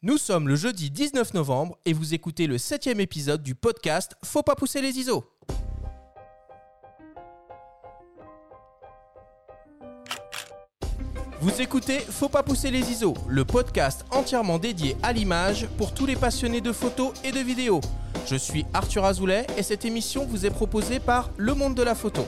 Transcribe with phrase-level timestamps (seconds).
[0.00, 4.44] Nous sommes le jeudi 19 novembre et vous écoutez le septième épisode du podcast Faut
[4.44, 5.24] pas pousser les ISO.
[11.40, 16.06] Vous écoutez Faut pas pousser les ISO, le podcast entièrement dédié à l'image pour tous
[16.06, 17.80] les passionnés de photos et de vidéos.
[18.24, 21.96] Je suis Arthur Azoulay et cette émission vous est proposée par Le Monde de la
[21.96, 22.24] Photo.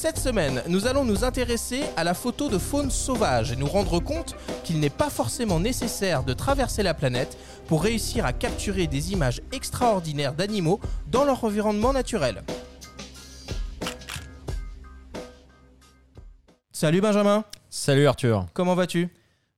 [0.00, 3.98] Cette semaine, nous allons nous intéresser à la photo de faune sauvage et nous rendre
[3.98, 7.36] compte qu'il n'est pas forcément nécessaire de traverser la planète
[7.66, 12.44] pour réussir à capturer des images extraordinaires d'animaux dans leur environnement naturel.
[16.70, 18.46] Salut Benjamin, Salut Arthur.
[18.54, 19.08] comment vas-tu?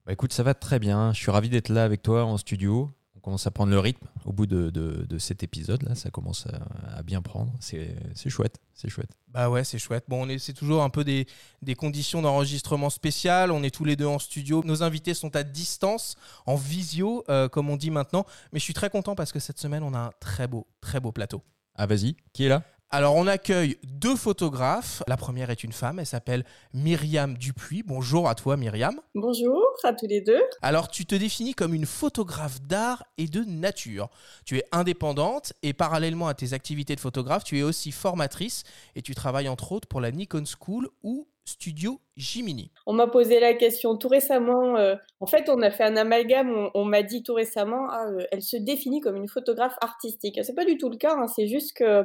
[0.06, 1.12] Bah écoute, ça va très bien.
[1.12, 2.90] Je suis ravi d'être là avec toi en studio.
[3.20, 5.94] On commence à prendre le rythme au bout de, de- de cet épisode-là.
[5.94, 7.52] Ça commence à, à bien prendre.
[7.60, 7.94] C'est
[8.30, 8.58] chouette.
[8.72, 9.10] C'est chouette.
[9.28, 10.04] Bah ouais, c'est chouette.
[10.08, 11.26] Bon, on est, c'est toujours un peu des,
[11.60, 13.50] des conditions d'enregistrement spéciales.
[13.50, 14.62] On est tous les deux en studio.
[14.64, 16.16] Nos invités sont à distance,
[16.46, 18.24] en visio, euh, comme on dit maintenant.
[18.54, 20.98] Mais je suis très content parce que cette semaine, on a un très beau, très
[20.98, 21.42] beau plateau.
[21.74, 22.62] Ah vas-y, qui est là?
[22.92, 25.04] Alors, on accueille deux photographes.
[25.06, 26.00] La première est une femme.
[26.00, 27.84] Elle s'appelle Myriam Dupuis.
[27.84, 29.00] Bonjour à toi, Myriam.
[29.14, 30.40] Bonjour à tous les deux.
[30.60, 34.08] Alors, tu te définis comme une photographe d'art et de nature.
[34.44, 38.64] Tu es indépendante et parallèlement à tes activités de photographe, tu es aussi formatrice
[38.96, 42.72] et tu travailles entre autres pour la Nikon School ou Studio Jimini.
[42.86, 44.76] On m'a posé la question tout récemment.
[44.76, 46.50] euh, en fait, on a fait un amalgame.
[46.50, 50.40] On, on m'a dit tout récemment, ah, euh, elle se définit comme une photographe artistique.
[50.42, 51.14] C'est pas du tout le cas.
[51.16, 52.04] hein, c'est juste que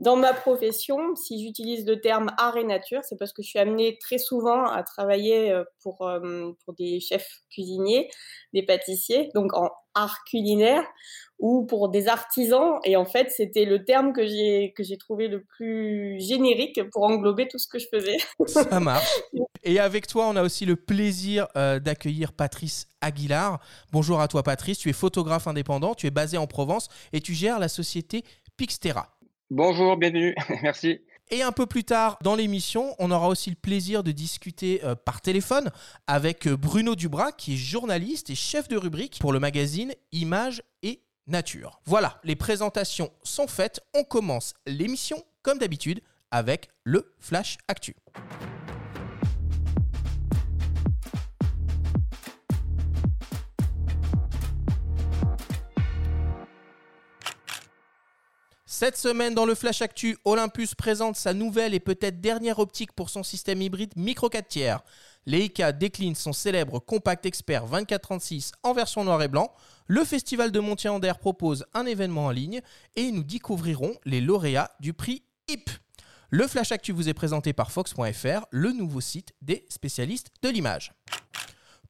[0.00, 3.58] dans ma profession, si j'utilise le terme art et nature, c'est parce que je suis
[3.60, 8.10] amenée très souvent à travailler euh, pour, euh, pour des chefs cuisiniers,
[8.52, 10.84] des pâtissiers, donc en art culinaire,
[11.38, 12.80] ou pour des artisans.
[12.84, 17.04] Et en fait, c'était le terme que j'ai que j'ai trouvé le plus générique pour
[17.04, 18.16] englober tout ce que je faisais.
[18.46, 19.20] Ça marche.
[19.62, 23.60] Et avec toi, on a aussi le plaisir euh, d'accueillir Patrice Aguilar.
[23.92, 24.78] Bonjour à toi, Patrice.
[24.78, 28.24] Tu es photographe indépendant, tu es basé en Provence et tu gères la société
[28.56, 29.13] Pixtera.
[29.50, 31.00] Bonjour, bienvenue, merci.
[31.30, 34.94] Et un peu plus tard dans l'émission, on aura aussi le plaisir de discuter euh,
[34.94, 35.70] par téléphone
[36.06, 40.62] avec euh, Bruno Dubras, qui est journaliste et chef de rubrique pour le magazine Images
[40.82, 41.80] et Nature.
[41.86, 43.80] Voilà, les présentations sont faites.
[43.94, 47.96] On commence l'émission, comme d'habitude, avec le Flash Actu.
[58.76, 63.08] Cette semaine, dans le Flash Actu, Olympus présente sa nouvelle et peut-être dernière optique pour
[63.08, 64.82] son système hybride micro 4 tiers.
[65.26, 69.52] Leica décline son célèbre Compact Expert 2436 en version noir et blanc.
[69.86, 72.62] Le Festival de Montier-Ander propose un événement en ligne
[72.96, 75.70] et nous découvrirons les lauréats du prix HIP.
[76.30, 80.92] Le Flash Actu vous est présenté par Fox.fr, le nouveau site des spécialistes de l'image.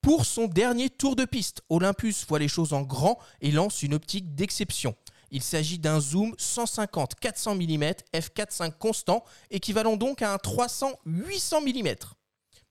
[0.03, 3.95] Pour son dernier tour de piste, Olympus voit les choses en grand et lance une
[3.95, 4.95] optique d'exception.
[5.35, 11.95] Il s'agit d'un zoom 150-400 mm f4.5 constant, équivalent donc à un 300-800 mm.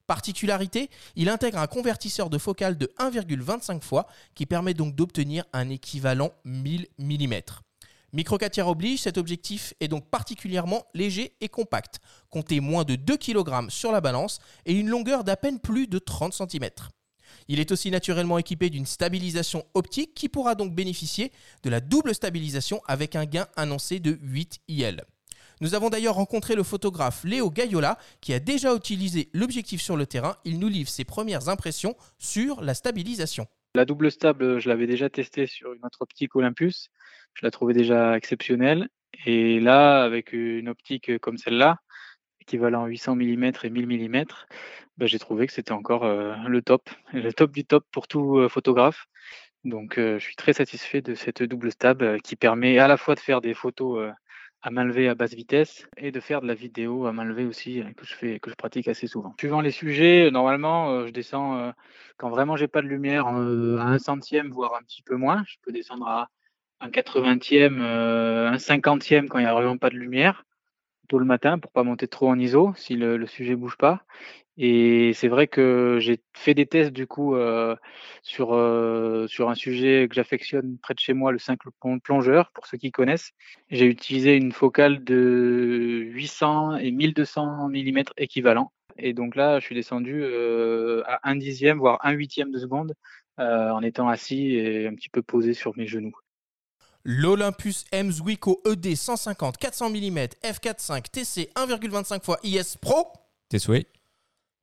[0.08, 5.70] Particularité, il intègre un convertisseur de focale de 1,25 fois qui permet donc d'obtenir un
[5.70, 7.34] équivalent 1000 mm.
[8.14, 12.00] Micro 4 tiers oblige, cet objectif est donc particulièrement léger et compact.
[12.30, 16.00] Comptez moins de 2 kg sur la balance et une longueur d'à peine plus de
[16.00, 16.70] 30 cm.
[17.48, 21.32] Il est aussi naturellement équipé d'une stabilisation optique qui pourra donc bénéficier
[21.64, 25.04] de la double stabilisation avec un gain annoncé de 8 IL.
[25.62, 30.06] Nous avons d'ailleurs rencontré le photographe Léo Gaiola qui a déjà utilisé l'objectif sur le
[30.06, 30.36] terrain.
[30.46, 33.48] Il nous livre ses premières impressions sur la stabilisation.
[33.76, 36.90] La double stable, je l'avais déjà testée sur une autre optique Olympus.
[37.34, 38.90] Je la trouvais déjà exceptionnelle.
[39.26, 41.78] Et là, avec une optique comme celle-là,
[42.44, 44.26] équivalent 800 mm et 1000 mm,
[44.98, 48.38] bah, j'ai trouvé que c'était encore euh, le top, le top du top pour tout
[48.38, 49.08] euh, photographe.
[49.64, 51.70] Donc, euh, je suis très satisfait de cette double
[52.02, 54.12] euh, qui permet à la fois de faire des photos
[54.62, 57.46] à main levée à basse vitesse et de faire de la vidéo à main levée
[57.46, 57.82] aussi
[58.42, 59.34] que je pratique assez souvent.
[59.40, 61.74] Suivant les sujets, normalement, je descends
[62.18, 65.44] quand vraiment j'ai pas de lumière à un centième voire un petit peu moins.
[65.48, 66.30] Je peux descendre à
[66.84, 70.46] un 80e, euh, un 50e quand il y a vraiment pas de lumière
[71.14, 74.04] tôt le matin pour pas monter trop en ISO si le, le sujet bouge pas.
[74.58, 77.76] Et c'est vrai que j'ai fait des tests du coup euh,
[78.24, 81.60] sur euh, sur un sujet que j'affectionne près de chez moi, le 5
[82.04, 83.32] plongeur pour ceux qui connaissent.
[83.70, 88.72] J'ai utilisé une focale de 800 et 1200 mm équivalent.
[88.98, 92.96] Et donc là, je suis descendu euh, à un dixième, voire un huitième de seconde,
[93.38, 96.16] en étant assis et un petit peu posé sur mes genoux.
[97.06, 103.12] L'Olympus M Zuico ED 150 400 mm f4.5 TC 1,25 x IS Pro
[103.50, 103.88] Tes souhaits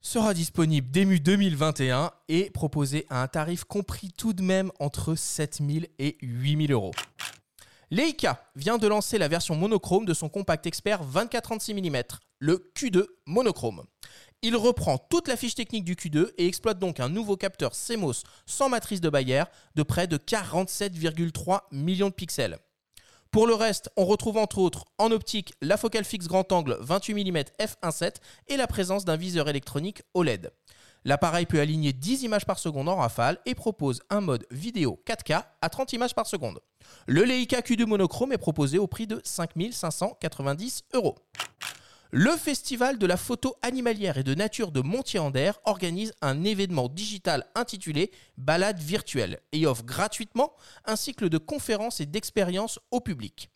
[0.00, 5.88] sera disponible début 2021 et proposé à un tarif compris tout de même entre 7000
[5.98, 6.92] et 8000 euros.
[7.90, 12.02] Leica vient de lancer la version monochrome de son compact expert 24-36 mm,
[12.38, 13.84] le Q2 monochrome.
[14.42, 18.22] Il reprend toute la fiche technique du Q2 et exploite donc un nouveau capteur CMOS
[18.46, 19.44] sans matrice de Bayer
[19.75, 22.58] de près de 47,3 millions de pixels.
[23.31, 27.31] Pour le reste, on retrouve entre autres en optique la focale fixe grand angle 28
[27.31, 28.14] mm f1.7
[28.48, 30.50] et la présence d'un viseur électronique OLED.
[31.04, 35.44] L'appareil peut aligner 10 images par seconde en rafale et propose un mode vidéo 4K
[35.60, 36.60] à 30 images par seconde.
[37.06, 41.16] Le Leica Q2 monochrome est proposé au prix de 5590 euros.
[42.12, 47.46] Le Festival de la photo animalière et de nature de Montier-en-Der organise un événement digital
[47.54, 50.52] intitulé Balade virtuelle et offre gratuitement
[50.86, 53.48] un cycle de conférences et d'expériences au public.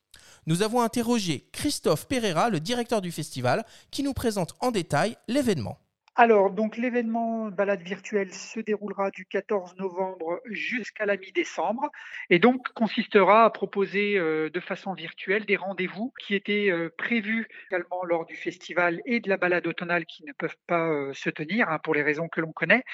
[0.46, 5.80] Nous avons interrogé Christophe Pereira, le directeur du festival, qui nous présente en détail l'événement.
[6.16, 11.90] Alors, donc l'événement balade virtuelle se déroulera du 14 novembre jusqu'à la mi-décembre
[12.30, 17.48] et donc consistera à proposer euh, de façon virtuelle des rendez-vous qui étaient euh, prévus
[17.66, 21.30] également lors du festival et de la balade automnale qui ne peuvent pas euh, se
[21.30, 22.84] tenir hein, pour les raisons que l'on connaît.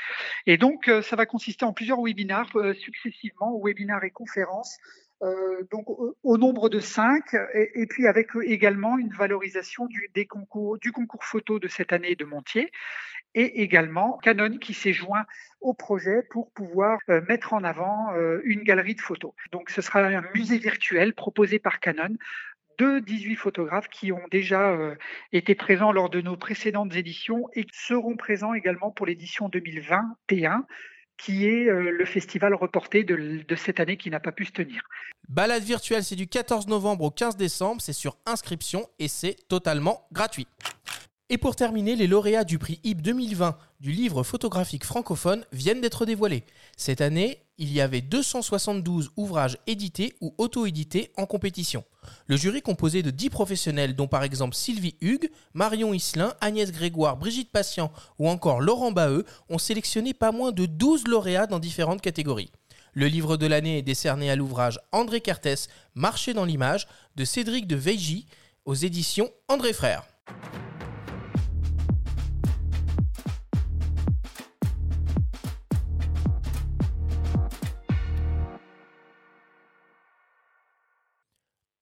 [0.46, 4.78] Et donc, ça va consister en plusieurs webinaires successivement, webinaires et conférences
[5.70, 10.78] donc au, nombre de cinq, et, puis avec également une valorisation du, concours,
[11.20, 12.70] photo de cette année de Montier,
[13.34, 15.24] et également Canon qui s'est joint
[15.60, 19.32] au projet pour pouvoir euh, mettre en avant euh, une galerie de photos.
[19.52, 22.16] Donc ce sera un musée virtuel proposé par Canon
[22.78, 24.94] de 18 photographes qui ont déjà euh,
[25.32, 30.66] été présents lors de nos précédentes éditions et qui seront présents également pour l'édition 2021
[31.22, 34.82] qui est le festival reporté de, de cette année qui n'a pas pu se tenir.
[35.28, 40.06] Balade virtuelle, c'est du 14 novembre au 15 décembre, c'est sur inscription et c'est totalement
[40.12, 40.46] gratuit.
[41.32, 46.04] Et pour terminer, les lauréats du prix HIP 2020 du livre photographique francophone viennent d'être
[46.04, 46.42] dévoilés.
[46.76, 51.84] Cette année, il y avait 272 ouvrages édités ou auto-édités en compétition.
[52.26, 57.16] Le jury composé de 10 professionnels dont par exemple Sylvie Hugues, Marion Islin, Agnès Grégoire,
[57.16, 62.02] Brigitte Patient ou encore Laurent Baheux ont sélectionné pas moins de 12 lauréats dans différentes
[62.02, 62.50] catégories.
[62.92, 67.68] Le livre de l'année est décerné à l'ouvrage André Cartès, Marcher dans l'image de Cédric
[67.68, 68.26] de Veigy
[68.64, 70.02] aux éditions André Frère.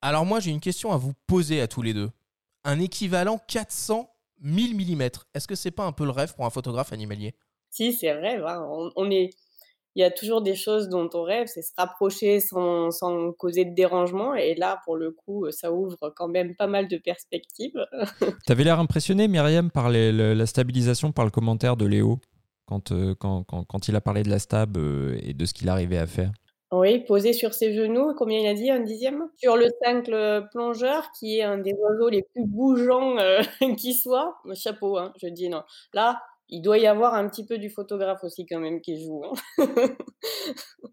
[0.01, 2.11] Alors moi, j'ai une question à vous poser à tous les deux.
[2.65, 4.09] Un équivalent 400
[4.41, 5.03] 1000 mm,
[5.35, 7.35] est-ce que c'est pas un peu le rêve pour un photographe animalier?
[7.71, 8.45] Si, c'est rêve.
[8.47, 8.65] Hein.
[8.97, 9.31] On, est...
[9.95, 13.65] Il y a toujours des choses dont on rêve, c'est se rapprocher sans, sans, causer
[13.65, 14.35] de dérangement.
[14.35, 17.85] Et là, pour le coup, ça ouvre quand même pas mal de perspectives.
[18.47, 22.21] tu avais l'air impressionné, Myriam, par la stabilisation, par le commentaire de Léo,
[22.67, 25.55] quand, euh, quand, quand, quand il a parlé de la stab euh, et de ce
[25.55, 26.33] qu'il arrivait à faire?
[26.71, 28.71] Oui, posé sur ses genoux, combien il a dit?
[28.71, 29.31] Un dixième?
[29.39, 33.41] Sur le cingle plongeur, qui est un des oiseaux les plus bougeants, euh,
[33.79, 34.37] qui soit?
[34.55, 35.63] Chapeau, hein, je dis non.
[35.95, 39.23] Là, il doit y avoir un petit peu du photographe aussi quand même qui joue.
[39.25, 39.35] Hein.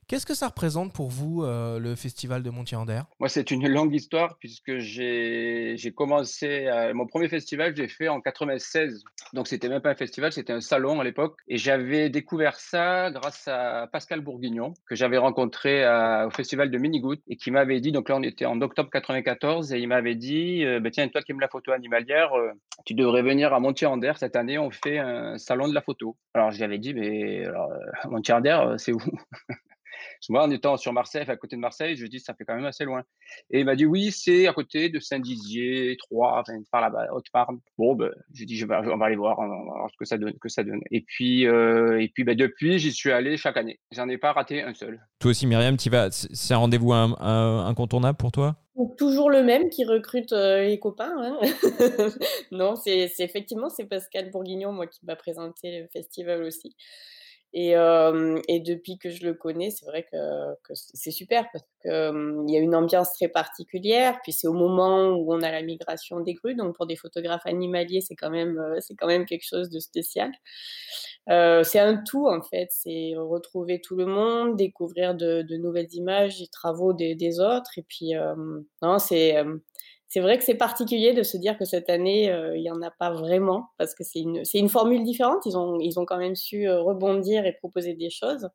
[0.08, 3.94] Qu'est-ce que ça représente pour vous, euh, le festival de Montier-en-Der Moi, c'est une longue
[3.94, 9.04] histoire puisque j'ai commencé, mon premier festival, j'ai fait en 96.
[9.34, 11.38] Donc, c'était même pas un festival, c'était un salon à l'époque.
[11.48, 15.86] Et j'avais découvert ça grâce à Pascal Bourguignon, que j'avais rencontré
[16.26, 19.74] au festival de Minigout et qui m'avait dit, donc là, on était en octobre 94,
[19.74, 22.52] et il m'avait dit, euh, bah, tiens, toi qui aimes la photo animalière, euh,
[22.86, 24.18] tu devrais venir à Montier-en-Der.
[24.18, 26.18] Cette année, on fait un salon de la photo.
[26.34, 29.00] Alors, je lui avais dit, mais alors, euh, Montier-en-Der, euh, c'est où?
[30.30, 32.66] Moi, en étant sur Marseille, à côté de Marseille, je dis, ça fait quand même
[32.66, 33.04] assez loin.
[33.52, 37.60] Et il m'a dit, oui, c'est à côté de Saint-Dizier, Troyes, enfin, par là-bas, Haute-Marne.
[37.78, 40.06] Bon, ben, j'ai dit, je vais, on va aller voir, on va voir ce que
[40.06, 40.38] ça donne.
[40.40, 40.82] Que ça donne.
[40.92, 43.80] Et puis, euh, et puis ben, depuis, j'y suis allé chaque année.
[43.92, 45.00] J'en ai pas raté un seul.
[45.20, 48.56] Toi aussi, Myriam, vas, c'est un rendez-vous incontournable pour toi?
[48.98, 51.16] Toujours le même qui recrute euh, les copains.
[51.18, 51.40] Hein.
[52.52, 56.76] non, c'est effectivement c'est Pascal Bourguignon moi qui m'a présenté le festival aussi.
[57.58, 60.18] Et, depuis que je le connais, c'est vrai que,
[60.74, 64.20] c'est super parce qu'il y a une ambiance très particulière.
[64.24, 67.46] Puis c'est au moment où on a la migration des grues, donc pour des photographes
[67.46, 68.62] animaliers, c'est quand même
[69.00, 70.32] quand même quelque chose de spécial.
[71.28, 76.48] C'est un tout en fait, c'est retrouver tout le monde, découvrir de, nouvelles images, des
[76.48, 77.78] travaux des autres.
[77.78, 78.12] Et puis
[78.82, 79.38] non, c'est
[80.16, 82.82] c'est vrai que c'est particulier de se dire que cette année, euh, il n'y en
[82.82, 85.46] a pas vraiment, parce que c'est une, une, formule différente.
[85.46, 88.48] Ils ont, ils ont quand même su euh, rebondir et proposer des choses.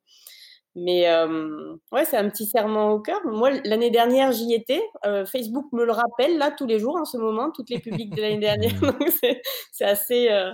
[0.75, 3.21] Mais euh, ouais, c'est un petit serment au cœur.
[3.27, 4.81] Moi, l'année dernière, j'y étais.
[5.05, 8.15] Euh, Facebook me le rappelle là tous les jours en ce moment, toutes les publics
[8.17, 8.73] de l'année dernière.
[8.81, 10.51] Donc c'est assez, euh,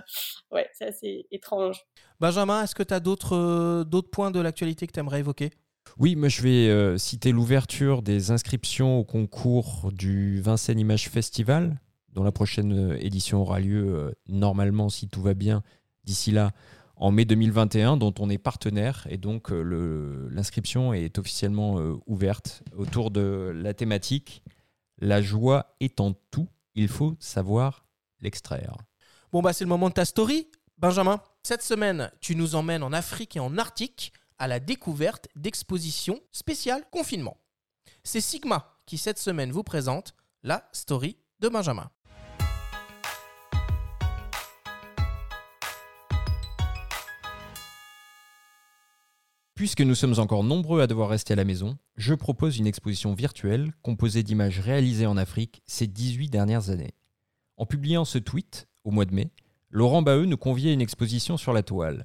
[0.51, 1.85] ouais, assez étrange.
[2.19, 5.51] Benjamin, est-ce que tu as d'autres d'autres points de l'actualité que tu aimerais évoquer?
[5.99, 11.81] Oui, moi je vais citer l'ouverture des inscriptions au concours du Vincennes Image Festival,
[12.13, 15.63] dont la prochaine édition aura lieu normalement, si tout va bien,
[16.05, 16.53] d'ici là,
[16.97, 19.07] en mai 2021, dont on est partenaire.
[19.11, 24.43] Et donc, euh, l'inscription est officiellement euh, ouverte autour de la thématique
[24.99, 27.85] La joie étant tout, il faut savoir
[28.21, 28.77] l'extraire.
[29.31, 31.21] Bon, bah, c'est le moment de ta story, Benjamin.
[31.43, 36.85] Cette semaine, tu nous emmènes en Afrique et en Arctique à la découverte d'expositions spéciales
[36.91, 37.37] confinement.
[38.05, 41.91] C'est Sigma qui, cette semaine, vous présente la story de Benjamin.
[49.55, 53.15] Puisque nous sommes encore nombreux à devoir rester à la maison, je propose une exposition
[53.15, 56.93] virtuelle composée d'images réalisées en Afrique ces 18 dernières années.
[57.57, 59.31] En publiant ce tweet, au mois de mai,
[59.71, 62.05] Laurent Baheux nous conviait à une exposition sur la toile,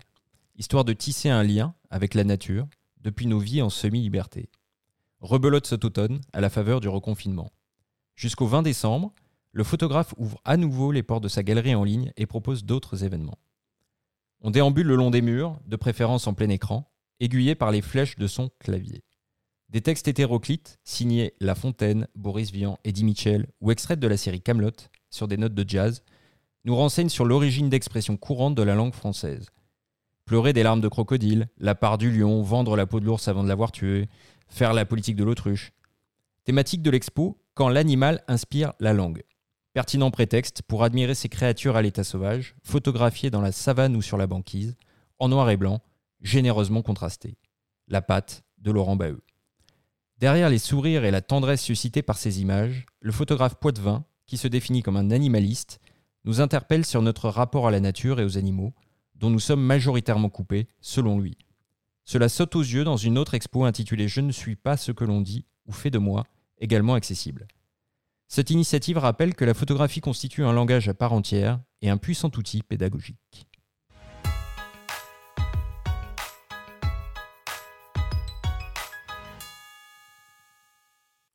[0.62, 2.68] histoire de tisser un lien avec la nature
[3.00, 4.51] depuis nos vies en semi-liberté.
[5.20, 7.51] Rebelote cet automne à la faveur du reconfinement.
[8.15, 9.12] Jusqu'au 20 décembre,
[9.53, 13.03] le photographe ouvre à nouveau les portes de sa galerie en ligne et propose d'autres
[13.03, 13.39] événements.
[14.41, 18.18] On déambule le long des murs, de préférence en plein écran, aiguillé par les flèches
[18.18, 19.03] de son clavier.
[19.70, 24.41] Des textes hétéroclites, signés La Fontaine, Boris Vian, Eddie Mitchell ou extraits de la série
[24.41, 24.70] Camelot
[25.10, 26.03] sur des notes de jazz,
[26.65, 29.48] nous renseignent sur l'origine d'expressions courantes de la langue française.
[30.25, 33.44] Pleurer des larmes de crocodile, la part du lion, vendre la peau de l'ours avant
[33.44, 34.08] de l'avoir tué,
[34.48, 35.72] faire la politique de l'autruche.
[36.44, 39.24] Thématique de l'expo, quand l'animal inspire la langue.
[39.74, 44.18] Pertinent prétexte pour admirer ces créatures à l'état sauvage, photographiées dans la savane ou sur
[44.18, 44.75] la banquise,
[45.20, 45.82] en noir et blanc,
[46.22, 47.38] généreusement contrasté.
[47.88, 49.24] La patte de Laurent Baheux.
[50.18, 54.48] Derrière les sourires et la tendresse suscités par ces images, le photographe Poitvin, qui se
[54.48, 55.80] définit comme un animaliste,
[56.25, 58.74] nous interpelle sur notre rapport à la nature et aux animaux,
[59.22, 61.38] dont nous sommes majoritairement coupés, selon lui.
[62.04, 65.06] Cela saute aux yeux dans une autre expo intitulée Je ne suis pas ce que
[65.06, 66.25] l'on dit ou fait de moi,
[66.58, 67.48] également accessible.
[68.28, 72.32] Cette initiative rappelle que la photographie constitue un langage à part entière et un puissant
[72.36, 73.48] outil pédagogique.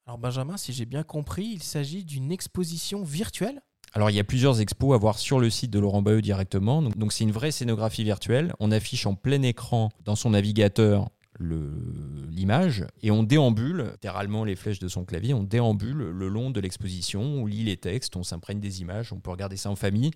[0.06, 3.62] Alors Benjamin, si j'ai bien compris, il s'agit d'une exposition virtuelle?
[3.96, 6.82] Alors il y a plusieurs expos à voir sur le site de Laurent Baheux directement.
[6.82, 8.52] Donc c'est une vraie scénographie virtuelle.
[8.60, 11.08] On affiche en plein écran dans son navigateur
[11.40, 16.60] l'image et on déambule, littéralement les flèches de son clavier, on déambule le long de
[16.60, 20.10] l'exposition, on lit les textes, on s'imprègne des images, on peut regarder ça en famille.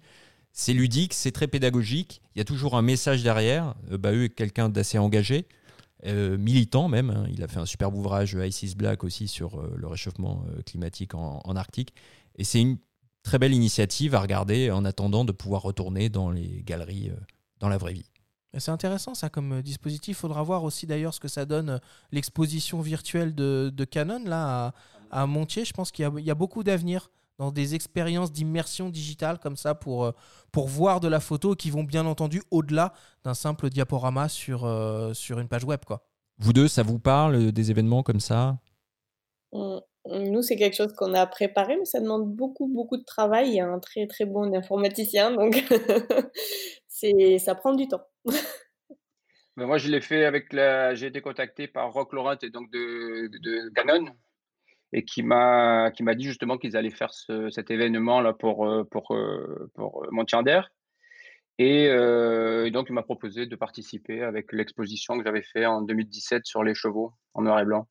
[0.52, 3.76] C'est ludique, c'est très pédagogique, il y a toujours un message derrière.
[3.90, 5.46] Euh, Baheux est quelqu'un d'assez engagé,
[6.06, 7.10] euh, militant même.
[7.10, 7.26] Hein.
[7.32, 10.62] Il a fait un superbe ouvrage Ice is Black aussi sur euh, le réchauffement euh,
[10.62, 11.94] climatique en, Arctique.
[12.36, 12.78] Et c'est une
[13.22, 17.10] très belle initiative à regarder en attendant de pouvoir retourner dans les galeries
[17.58, 18.10] dans la vraie vie.
[18.58, 20.16] C'est intéressant ça comme dispositif.
[20.18, 24.72] Il faudra voir aussi d'ailleurs ce que ça donne l'exposition virtuelle de, Canon là
[25.10, 25.64] à, Montier.
[25.64, 27.10] Je pense qu'il y, a beaucoup d'avenir
[27.40, 30.12] dans des expériences d'immersion digitale comme ça pour, euh,
[30.52, 32.92] pour voir de la photo qui vont bien entendu au-delà
[33.24, 35.80] d'un simple diaporama sur, euh, sur une page web.
[35.86, 36.06] Quoi.
[36.38, 38.58] Vous deux, ça vous parle euh, des événements comme ça?
[40.06, 43.48] Nous, c'est quelque chose qu'on a préparé, mais ça demande beaucoup, beaucoup de travail.
[43.48, 45.54] Il y a un très, très bon informaticien, donc
[47.38, 48.06] ça prend du temps.
[49.56, 50.94] Mais moi, je l'ai fait avec la.
[50.94, 53.70] J'ai été contacté par Rock Laurent et donc de, de
[54.92, 59.14] et qui m'a dit justement qu'ils allaient faire ce, cet événement là pour euh, pour
[59.14, 60.08] euh, pour euh,
[61.62, 66.64] et donc il m'a proposé de participer avec l'exposition que j'avais fait en 2017 sur
[66.64, 67.86] les chevaux en noir et blanc.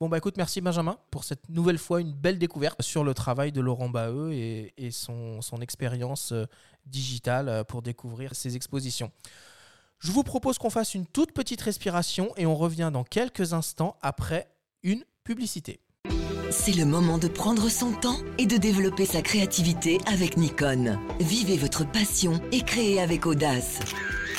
[0.00, 3.52] Bon bah écoute, merci Benjamin pour cette nouvelle fois une belle découverte sur le travail
[3.52, 6.34] de Laurent Baheux et, son, son expérience
[6.86, 9.12] digitale pour découvrir ses expositions.
[10.00, 13.96] Je vous propose qu'on fasse une toute petite respiration et on revient dans quelques instants
[14.02, 14.48] après
[14.82, 15.80] une publicité.
[16.50, 20.98] C'est le moment de prendre son temps et de développer sa créativité avec Nikon.
[21.20, 23.80] Vivez votre passion et créez avec audace.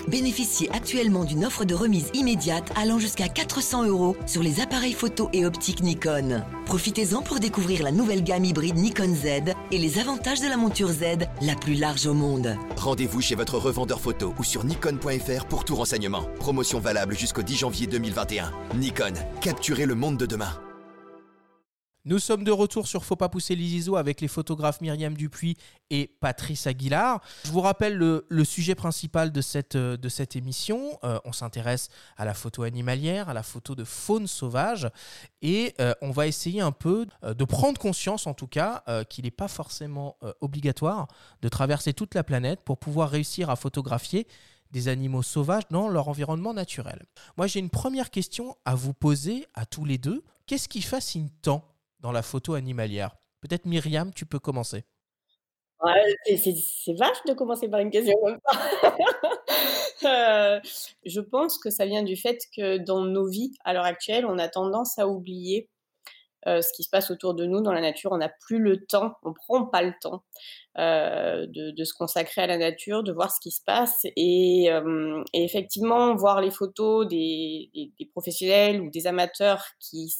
[0.07, 5.29] Bénéficiez actuellement d'une offre de remise immédiate allant jusqu'à 400 euros sur les appareils photo
[5.33, 6.43] et optiques Nikon.
[6.65, 10.89] Profitez-en pour découvrir la nouvelle gamme hybride Nikon Z et les avantages de la monture
[10.89, 12.55] Z, la plus large au monde.
[12.75, 16.25] Rendez-vous chez votre revendeur photo ou sur nikon.fr pour tout renseignement.
[16.39, 18.51] Promotion valable jusqu'au 10 janvier 2021.
[18.75, 20.53] Nikon, capturez le monde de demain.
[22.07, 25.57] Nous sommes de retour sur Faut pas pousser les ISO avec les photographes Myriam Dupuis
[25.89, 27.19] et Patrice Aguilar.
[27.45, 30.99] Je vous rappelle le, sujet principal de cette, euh, de cette émission.
[31.03, 34.87] Euh, on s'intéresse à la photo animalière, à la photo de faune sauvage
[35.41, 39.31] et euh, on va essayer un peu de prendre conscience en tout cas qu'il n'est
[39.31, 41.07] pas forcément obligatoire
[41.41, 44.27] de traverser toute la planète pour pouvoir réussir à photographier
[44.71, 47.03] des animaux sauvages dans leur environnement naturel.
[47.37, 50.23] Moi j'ai une première question à vous poser à tous les deux.
[50.45, 51.63] Qu'est-ce qui fascine tant
[51.99, 54.85] dans la photo animalière Peut-être Myriam, tu peux commencer.
[56.25, 58.97] c'est vache de commencer par une question comme ça.
[60.03, 60.59] Euh,
[61.05, 64.37] je pense que ça vient du fait que dans nos vies, à l'heure actuelle, on
[64.37, 65.69] a tendance à oublier
[66.47, 68.11] euh, ce qui se passe autour de nous dans la nature.
[68.11, 70.23] On n'a plus le temps, on prend pas le temps
[70.77, 74.05] euh, de, se consacrer à la nature, de voir ce qui se passe.
[74.15, 74.69] Et,
[75.33, 77.71] effectivement, voir les photos des,
[78.11, 80.13] professionnels ou des amateurs qui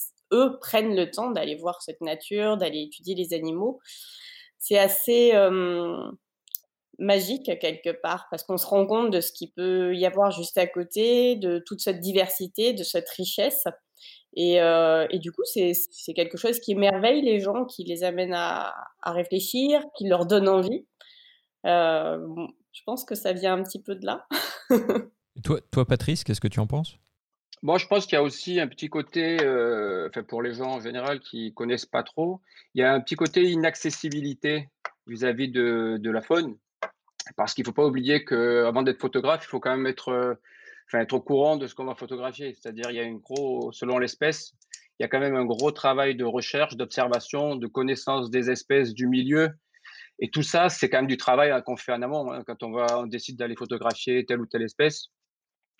[0.61, 3.79] prennent le temps d'aller voir cette nature, d'aller étudier les animaux.
[4.59, 5.33] C'est assez
[6.99, 10.57] magique quelque part parce qu'on se rend compte de ce qu'il peut y avoir juste
[10.57, 13.65] à côté, de toute cette diversité, de cette richesse.
[14.35, 14.59] Et,
[15.19, 18.73] du coup, c'est quelque chose qui émerveille les gens, qui les amène à,
[19.03, 20.85] réfléchir, qui leur donne envie.
[21.63, 24.27] je pense que ça vient un petit peu de là.
[25.43, 26.97] toi, toi, Patrice, qu'est-ce que tu en penses?
[27.65, 30.81] Bon, je pense qu'il y a aussi un petit côté, euh, pour les gens en
[30.81, 32.39] général qui connaissent pas trop,
[32.75, 34.69] il y a un petit côté inaccessibilité
[35.07, 36.59] vis-à-vis de, de la faune.
[37.35, 40.35] Parce qu'il faut pas oublier qu'avant d'être photographe, il faut quand même être, euh,
[40.93, 42.53] être au courant de ce qu'on va photographier.
[42.53, 44.53] C'est-à-dire, il y a une gros, selon l'espèce,
[44.99, 48.93] il y a quand même un gros travail de recherche, d'observation, de connaissance des espèces,
[48.93, 49.49] du milieu.
[50.19, 52.31] Et tout ça, c'est quand même du travail hein, qu'on fait en amont.
[52.31, 55.07] Hein, quand on, va, on décide d'aller photographier telle ou telle espèce,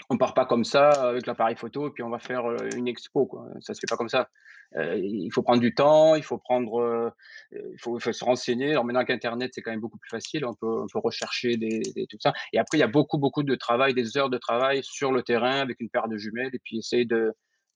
[0.10, 3.26] on part pas comme ça avec l'appareil photo et puis on va faire une expo.
[3.26, 3.48] Quoi.
[3.62, 4.30] Ça se fait pas comme ça.
[4.78, 7.14] Il faut prendre du temps, il faut prendre,
[7.52, 8.72] il, faut, se renseigner.
[8.72, 12.34] Alors maintenant qu'Internet c'est quand même beaucoup plus facile, on peut, rechercher des, tout ça.
[12.52, 15.24] Et après il y a beaucoup beaucoup de travail, des heures de travail sur le
[15.24, 17.34] terrain avec une paire de jumelles et puis essayer de,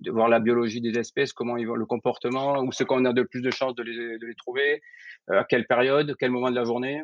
[0.07, 3.23] voir la biologie des espèces, comment ils vont, le comportement, où c'est qu'on a de
[3.23, 4.81] plus de chances de les, de les trouver,
[5.27, 7.03] à quelle période, quel moment de la journée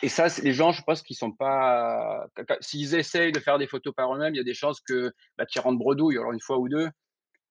[0.00, 2.26] et ça, les gens, je pense qu'ils sont pas.
[2.60, 5.46] S'ils essayent de faire des photos par eux-mêmes, il y a des chances que bah,
[5.46, 6.88] qu'ils rentrent bredouille, alors une fois ou deux.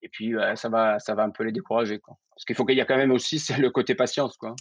[0.02, 2.00] Et puis, ça, va, ça va un peu les décourager.
[2.00, 2.18] Quoi.
[2.36, 4.36] Parce qu'il faut qu'il y a quand même aussi le côté patience.
[4.38, 4.56] Quoi.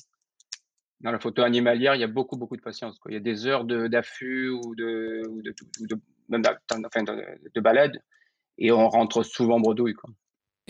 [1.01, 2.99] Dans la photo animalière, il y a beaucoup, beaucoup de patience.
[3.09, 5.55] Il y a des heures d'affût ou de, ou de,
[6.87, 7.99] enfin, de, balade.
[8.59, 9.95] Et on rentre souvent bredouille.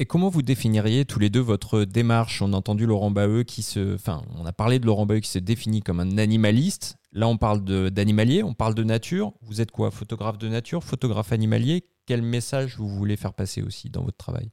[0.01, 2.41] Et comment vous définiriez tous les deux votre démarche?
[2.41, 3.97] On a entendu Laurent Baheux qui se.
[3.97, 6.97] Enfin, on a parlé de Laurent Baheux qui se définit comme un animaliste.
[7.13, 9.35] Là, on parle d'animalier, on parle de nature.
[9.43, 9.91] Vous êtes quoi?
[9.91, 11.85] Photographe de nature, photographe animalier?
[12.07, 14.51] Quel message vous voulez faire passer aussi dans votre travail?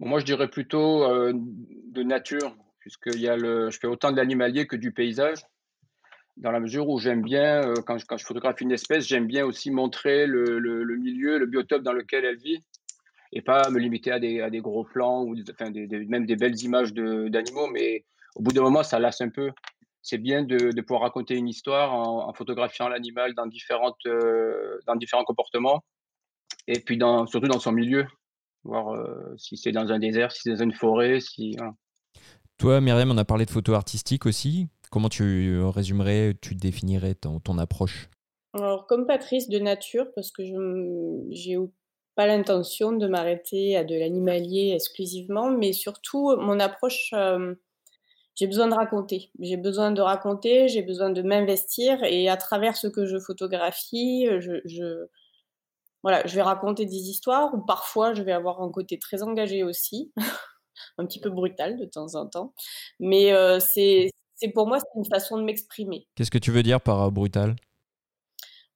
[0.00, 4.16] Moi, je dirais plutôt euh, de nature, puisque y a le, je fais autant de
[4.16, 5.38] l'animalier que du paysage.
[6.38, 9.70] Dans la mesure où j'aime bien, euh, quand, je, photographie une espèce, j'aime bien aussi
[9.70, 12.64] montrer le milieu, le biotope dans lequel elle vit
[13.32, 16.36] et pas me limiter à des, à des gros plans ou enfin, des, même des
[16.36, 17.68] belles images d'animaux.
[17.68, 18.04] Mais
[18.36, 19.50] au bout d'un moment, ça lasse un peu.
[20.02, 24.94] C'est bien de, de, pouvoir raconter une histoire en, photographiant l'animal dans, différentes, euh, dans
[24.94, 25.82] différents comportements
[26.68, 28.06] et puis dans, surtout dans son milieu,
[28.62, 31.20] voir euh, si c'est dans un désert, si c'est dans une forêt.
[31.20, 31.56] Si,
[32.58, 34.68] Toi, Myriam, on a parlé de photo artistique aussi.
[34.90, 38.08] Comment tu résumerais, tu définirais ton, ton approche?
[38.52, 40.42] Alors, comme Patrice de nature, parce que
[41.30, 41.56] j'ai
[42.16, 47.54] pas l'intention de m'arrêter à de l'animalier exclusivement, mais surtout mon approche, euh,
[48.34, 49.30] j'ai besoin de raconter.
[49.38, 54.26] J'ai besoin de raconter, j'ai besoin de m'investir et à travers ce que je photographie,
[54.40, 55.06] je,
[56.02, 59.62] voilà, je vais raconter des histoires ou parfois je vais avoir un côté très engagé
[59.62, 60.12] aussi,
[60.98, 62.54] un petit peu brutal de temps en temps,
[62.98, 64.10] mais euh, c'est
[64.54, 66.06] pour moi c'est une façon de m'exprimer.
[66.14, 67.56] Qu'est-ce que tu veux dire par euh, brutal?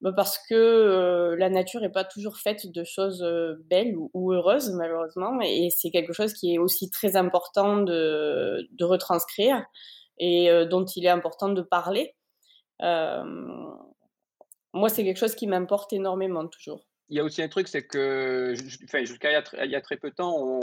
[0.01, 3.23] Bah, parce que la nature n'est pas toujours faite de choses
[3.69, 9.63] belles ou, heureuses, malheureusement, et c'est quelque chose qui est aussi très important de, retranscrire
[10.17, 12.15] et dont il est important de parler.
[12.79, 13.77] moi,
[14.89, 16.87] c'est quelque chose qui m'importe énormément toujours.
[17.09, 20.15] Il y a aussi un truc, c'est que jusqu'à il, y a très peu de
[20.15, 20.61] temps, on,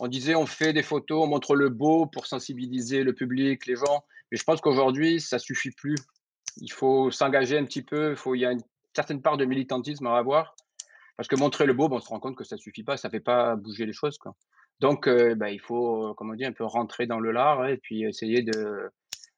[0.00, 3.76] on disait on fait des photos, on montre le beau pour sensibiliser le public, les
[3.76, 4.04] gens.
[4.30, 5.96] Mais je pense qu'aujourd'hui, ça suffit plus
[6.56, 8.62] il faut s'engager un petit peu, il, faut, il y a une
[8.94, 10.54] certaine part de militantisme à avoir.
[11.16, 13.08] Parce que montrer le beau, on se rend compte que ça ne suffit pas, ça
[13.08, 14.18] ne fait pas bouger les choses.
[14.18, 14.34] Quoi.
[14.80, 17.78] Donc, euh, bah, il faut, comme on dit, un peu rentrer dans le lard et
[17.78, 18.90] puis essayer de,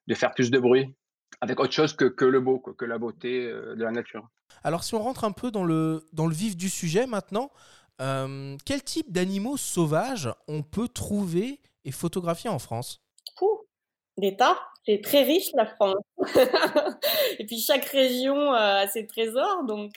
[0.09, 0.93] de, faire plus de bruit
[1.41, 4.29] avec autre chose que, que le beau, que la beauté euh, de la nature.
[4.65, 7.53] Alors, si on rentre un peu dans le, dans le vif du sujet maintenant,
[8.01, 13.01] euh, quel type d'animaux sauvages on peut trouver est photographié en France?
[14.19, 14.59] Des tas.
[14.85, 15.97] C'est très riche la France.
[17.39, 19.93] et puis chaque région a ses trésors, donc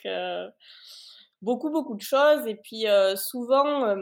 [1.40, 2.46] beaucoup, beaucoup de choses.
[2.46, 3.96] Et puis souvent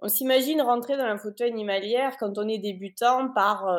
[0.00, 3.76] on s'imagine rentrer dans la photo animalière quand on est débutant par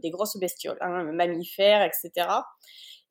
[0.00, 2.28] des grosses bestioles, hein, mammifères, etc.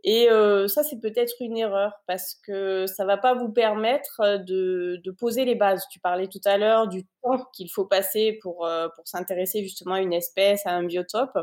[0.05, 0.27] Et
[0.67, 5.55] ça, c'est peut-être une erreur parce que ça va pas vous permettre de, poser les
[5.55, 5.85] bases.
[5.91, 10.01] Tu parlais tout à l'heure du temps qu'il faut passer pour, pour s'intéresser justement à
[10.01, 11.37] une espèce, à un biotope.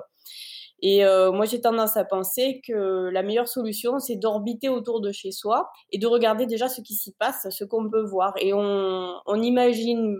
[0.83, 5.33] Et moi, j'ai tendance à penser que la meilleure solution, c'est d'orbiter autour de chez
[5.33, 8.35] soi et de regarder déjà ce qui s'y passe, ce qu'on peut voir.
[8.41, 10.19] Et on, on imagine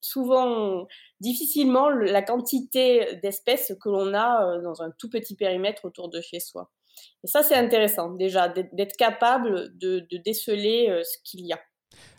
[0.00, 0.86] souvent
[1.20, 6.40] difficilement la quantité d'espèces que l'on a dans un tout petit périmètre autour de chez
[6.40, 6.70] soi.
[7.24, 11.60] Et ça, c'est intéressant déjà, d'être capable de, déceler euh, ce qu'il y a.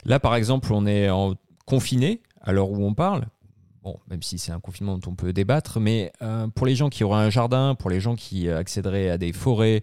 [0.06, 3.26] Là, par exemple, on est en confiné à l'heure où on parle.
[3.84, 6.90] Bon, même si c'est un confinement dont on peut débattre, mais euh, pour les gens
[6.90, 9.82] qui auraient un jardin, pour les gens qui accéderaient à des forêts,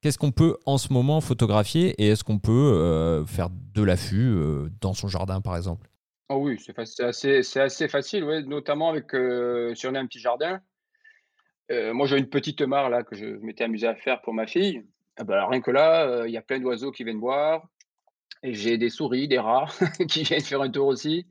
[0.00, 4.38] qu'est-ce qu'on peut en ce moment photographier et est-ce qu'on peut euh, faire de l'affût
[4.80, 5.90] dans son jardin, par exemple?
[6.30, 9.10] Oh oui, c'est assez, assez, facile, ouais, notamment avec,
[9.76, 10.60] si on a un petit jardin,
[11.70, 14.46] euh, moi, j'ai une petite mare là que je m'étais amusé à faire pour ma
[14.46, 14.84] fille.
[15.24, 17.66] Bah, rien que là, euh, il y a plein d'oiseaux qui viennent boire.
[18.42, 19.66] Et j'ai des souris, des rats
[20.08, 21.26] qui viennent faire un tour aussi.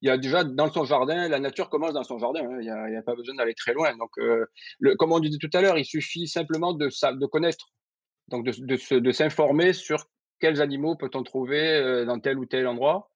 [0.00, 2.40] Il y a déjà dans son jardin, la nature commence dans son jardin.
[2.44, 2.58] Hein.
[2.60, 3.94] Il n'y a, pas besoin d'aller très loin.
[3.96, 4.46] Donc, euh,
[4.98, 7.72] comme on disait tout à l'heure, il suffit simplement de, de connaître,
[8.28, 10.06] donc de s'informer sur
[10.40, 13.10] quels animaux peut-on trouver dans tel ou tel endroit.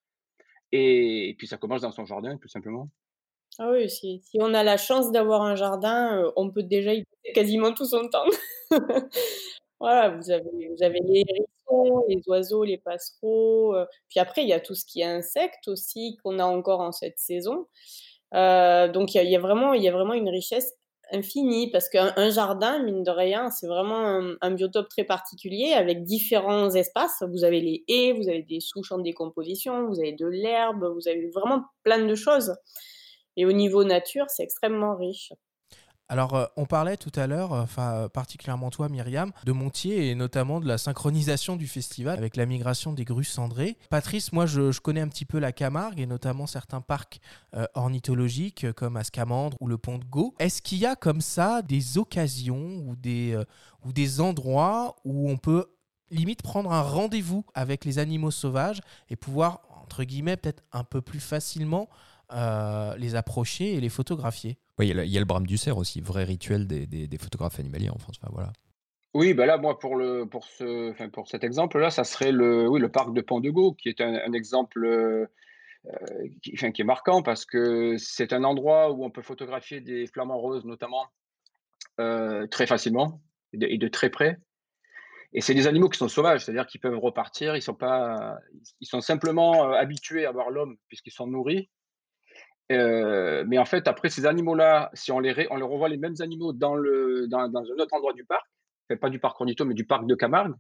[0.73, 2.91] et puis ça commence dans son jardin, tout simplement.
[3.59, 7.05] Ah oui, si, on a la chance d'avoir un jardin, euh, on peut déjà y
[7.05, 8.25] passer quasiment tout son temps.
[9.81, 13.75] voilà, vous avez, les hérissons, les oiseaux, les passereaux.
[13.75, 16.81] Euh, puis après, il y a tout ce qui est insectes aussi qu'on a encore
[16.81, 17.67] en cette saison.
[18.35, 20.73] Euh, donc il y, a, vraiment, y a vraiment une richesse
[21.13, 26.71] infinie parce qu'un jardin, mine de rien, c'est vraiment un, biotope très particulier avec différents
[26.71, 27.23] espaces.
[27.31, 31.07] Vous avez les haies, vous avez des sous-champs de décomposition, vous avez de l'herbe, vous
[31.07, 32.55] avez vraiment plein de choses.
[33.37, 35.33] Et au niveau nature, c'est extrêmement riche.
[36.13, 40.15] Alors, euh, on parlait tout à l'heure, euh, enfin particulièrement toi, Myriam, de Montier et
[40.15, 43.79] notamment de la synchronisation du festival avec la migration des grues cendrées.
[43.89, 47.19] Patrice, moi, je, connais un petit peu la Camargue et notamment certains parcs
[47.55, 50.35] euh, ornithologiques comme Ascamandre ou le Pont de Gau.
[50.39, 53.35] Est-ce qu'il y a comme ça des occasions ou des,
[53.83, 55.65] ou des endroits où on peut
[56.11, 61.01] limite prendre un rendez-vous avec les animaux sauvages et pouvoir, entre guillemets, peut-être un peu
[61.01, 61.89] plus facilement
[62.35, 64.59] euh, les approcher et les photographier.
[64.79, 67.91] Oui, il y, a le brame du cerf aussi, vrai rituel des, des, photographes animaliers
[67.91, 68.17] en France.
[68.23, 68.53] Enfin, voilà.
[69.15, 72.67] Oui, bah là, moi, pour, le, pour, ce, enfin, pour cet exemple-là, ça serait le,
[72.67, 75.27] oui, le parc de Pont de Gau, qui est un, exemple euh,
[76.43, 80.07] qui, enfin, qui, est marquant parce que c'est un endroit où on peut photographier des
[80.07, 81.07] flamants roses, notamment,
[82.01, 83.21] euh, très facilement
[83.53, 84.39] et de, très près.
[85.35, 88.39] Et c'est des animaux qui sont sauvages, c'est-à-dire qu'ils peuvent repartir, ils sont, pas,
[88.81, 91.69] ils sont simplement habitués à voir l'homme puisqu'ils sont nourris
[92.73, 96.15] euh, mais en fait, après ces animaux-là, si on les, on les revoit les mêmes
[96.21, 98.47] animaux dans, le, dans, un autre endroit du parc,
[99.01, 100.55] pas du parc Ornito, mais du parc de Camargue,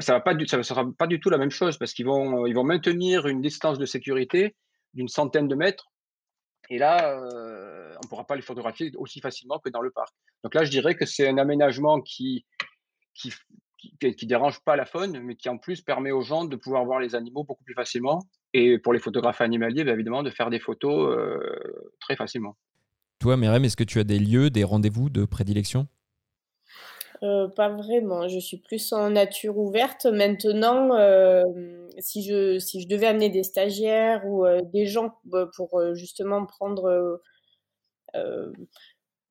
[0.00, 2.54] ça va pas ça sera pas du tout la même chose parce qu'ils vont, ils
[2.54, 4.56] vont maintenir une distance de sécurité
[4.94, 5.90] d'une centaine de mètres.
[6.70, 10.12] Et là, euh, on ne pourra pas les photographier aussi facilement que dans le parc.
[10.44, 12.44] Donc là, je dirais que c'est un aménagement qui,
[13.14, 13.32] qui,
[13.78, 17.00] qui, dérange pas la faune, mais qui en plus permet aux gens de pouvoir voir
[17.00, 18.20] les animaux beaucoup plus facilement.
[18.52, 21.38] Et pour les photographes animaliers, bien évidemment, de faire des photos euh,
[22.00, 22.56] très facilement.
[23.20, 25.86] Toi, Myriam, est-ce que tu as des lieux, des rendez-vous de prédilection?
[27.22, 28.28] Euh, pas vraiment.
[28.28, 30.06] Je suis plus en nature ouverte.
[30.06, 31.42] Maintenant, euh,
[31.98, 37.20] si, je, si je devais amener des stagiaires ou des gens bah, pour justement prendre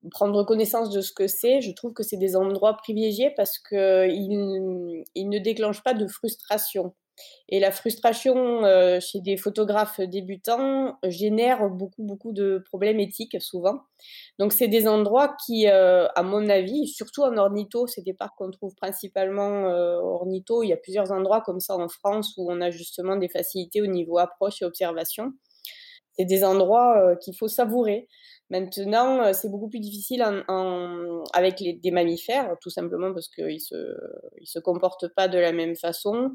[0.09, 5.03] prendre connaissance de ce que c'est, je trouve que c'est des endroits privilégiés parce qu'ils
[5.15, 6.93] ils ne déclenchent pas de frustration.
[7.49, 13.81] Et la frustration euh, chez des photographes débutants génère beaucoup, beaucoup de problèmes éthiques souvent.
[14.39, 18.35] Donc, c'est des endroits qui, euh, à mon avis, surtout en ornitho, c'est des parcs
[18.37, 20.63] qu'on trouve principalement euh, ornitho.
[20.63, 23.81] Il y a plusieurs endroits comme ça en France où on a justement des facilités
[23.81, 25.33] au niveau approche et observation.
[26.17, 28.07] C'est des endroits qu'il faut savourer.
[28.49, 30.23] Maintenant, euh, c'est beaucoup plus difficile
[31.33, 36.31] avec des mammifères, tout simplement parce qu'ils ne se, comportent pas de la même façon,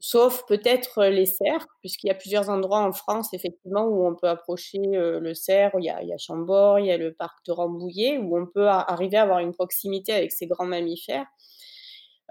[0.00, 4.28] sauf peut-être les cerfs, puisqu'il y a plusieurs endroits en France, effectivement, où on peut
[4.28, 5.72] approcher euh, le cerf.
[5.78, 8.38] Il y, a, il y a Chambord, il y a le parc de Rambouillet, où
[8.38, 11.26] on peut arriver à avoir une proximité avec ces grands mammifères.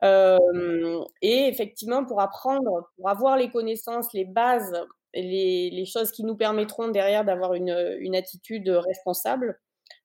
[0.04, 4.74] Euh, et effectivement, pour apprendre, pour avoir les connaissances, les bases
[5.14, 9.60] les, choses qui nous permettront derrière d'avoir une, une, attitude responsable,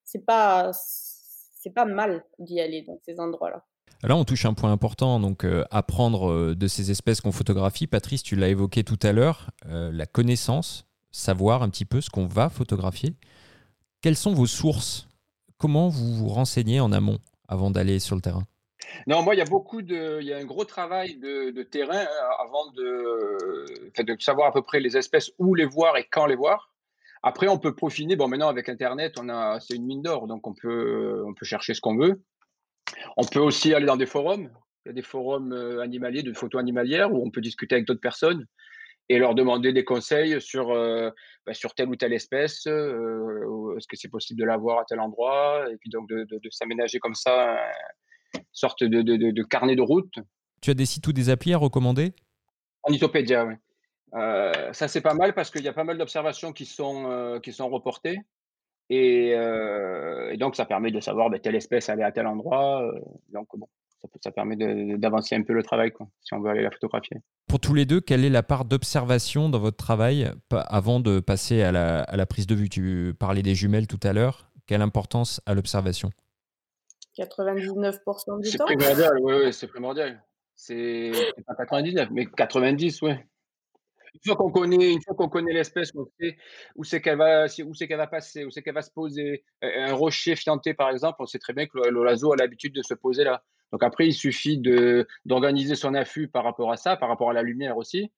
[0.05, 3.65] c'est pas c'est pas mal d'y aller dans ces endroits-là.
[4.03, 7.87] Là, on touche un point important, donc euh, apprendre euh, de ces espèces qu'on photographie.
[7.87, 12.11] Patrice, tu l'as évoqué tout à l'heure, euh, la connaissance, savoir un petit peu ce
[12.11, 13.15] qu'on va photographier.
[14.03, 15.09] Quelles sont vos sources?
[15.57, 18.45] Comment vous vous renseignez en amont avant d'aller sur le terrain?
[19.07, 22.05] Non, moi, il y a beaucoup de, il y a un gros travail de, terrain
[22.05, 26.27] hein, avant de, de savoir à peu près les espèces, où les voir et quand
[26.27, 26.73] les voir.
[27.23, 28.17] Après, on peut peaufiner.
[28.17, 31.47] Bon, maintenant, avec Internet, on a, c'est une mine d'or, donc on peut, on peut
[31.47, 32.23] chercher ce qu'on veut.
[33.17, 34.51] On peut aussi aller dans des forums.
[34.85, 37.87] Il y a des forums euh, animaliers, de photos animalières, où on peut discuter avec
[37.87, 38.47] d'autres personnes
[39.09, 41.11] et leur demander des conseils sur, euh,
[41.47, 42.67] bah, sur telle ou telle espèce.
[42.67, 46.27] Euh, est-ce que c'est possible de la voir à tel endroit Et puis donc de,
[46.51, 47.57] s'aménager comme ça
[48.53, 50.15] sorte de, de, carnet de route.
[50.61, 52.13] Tu as des sites ou des applis à recommander?
[52.83, 53.55] En Itopédia, oui.
[54.13, 57.69] ça, c'est pas mal parce qu'il y a pas mal d'observations qui, sont qui sont
[57.69, 58.19] reportées.
[58.89, 62.93] Et, et, donc, ça permet de savoir ben, telle espèce est à tel endroit.
[63.33, 63.67] donc, bon,
[64.01, 64.57] ça, ça permet
[64.97, 67.19] d'avancer un peu le travail quoi, si on veut aller la photographier.
[67.49, 71.63] Pour tous les deux, quelle est la part d'observation dans votre travail avant de passer
[71.63, 72.69] à la, à la, prise de vue?
[72.69, 74.51] Tu parlais des jumelles tout à l'heure.
[74.67, 76.11] Quelle importance à l'observation?
[77.17, 78.67] 99% du temps?
[78.67, 80.23] C'est primordial, oui, c'est primordial.
[80.55, 81.13] C'est
[81.47, 83.13] pas 99, mais 90, oui.
[84.15, 86.39] Une fois qu'on connaît, qu'on connaît l'espèce, on sait
[86.75, 89.45] où c'est qu'elle va, où c'est qu'elle va passer, où c'est qu'elle va se poser.
[89.61, 92.95] Un rocher fianté, par exemple, on sait très bien que l'oiseau a l'habitude de se
[92.95, 93.43] poser là.
[93.73, 97.35] Donc après, il suffit de d'organiser son affût par rapport à ça, par rapport à
[97.35, 98.11] la lumière aussi,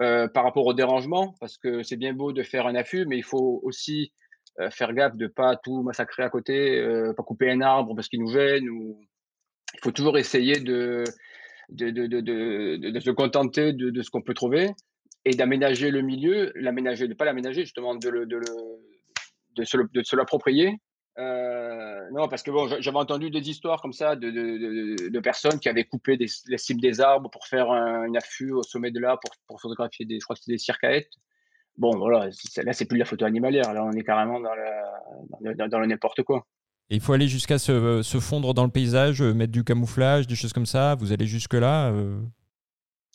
[0.00, 3.16] euh, par rapport au dérangement, parce que c'est bien beau de faire un affût, mais
[3.16, 4.12] il faut aussi
[4.58, 8.08] euh, faire gaffe de pas tout massacrer à côté, euh, pas couper un arbre parce
[8.08, 8.64] qu'il nous gêne.
[8.64, 11.04] Il faut toujours essayer de
[11.70, 12.20] de, de,
[12.90, 14.70] de, se contenter de, ce qu'on peut trouver
[15.24, 18.44] et d'aménager le milieu, l'aménager, de pas l'aménager justement, de, le, de, le,
[19.54, 20.78] de, se, l'approprier.
[21.18, 25.60] Euh, non, parce que bon, j'avais entendu des histoires comme ça de, de, de personnes
[25.60, 28.98] qui avaient coupé des, les cibles des arbres pour faire un, affût au sommet de
[28.98, 31.12] l'arbre pour, pour, photographier des, je crois que c'était des circaètes.
[31.76, 32.28] Bon, voilà,
[32.64, 33.72] là, c'est plus de la photo animalière.
[33.72, 34.50] Là, on est carrément dans,
[35.40, 36.46] dans, dans le n'importe quoi.
[36.90, 40.34] Et il faut aller jusqu'à se, se, fondre dans le paysage, mettre du camouflage, des
[40.34, 40.96] choses comme ça.
[40.96, 42.20] Vous allez jusque-là euh...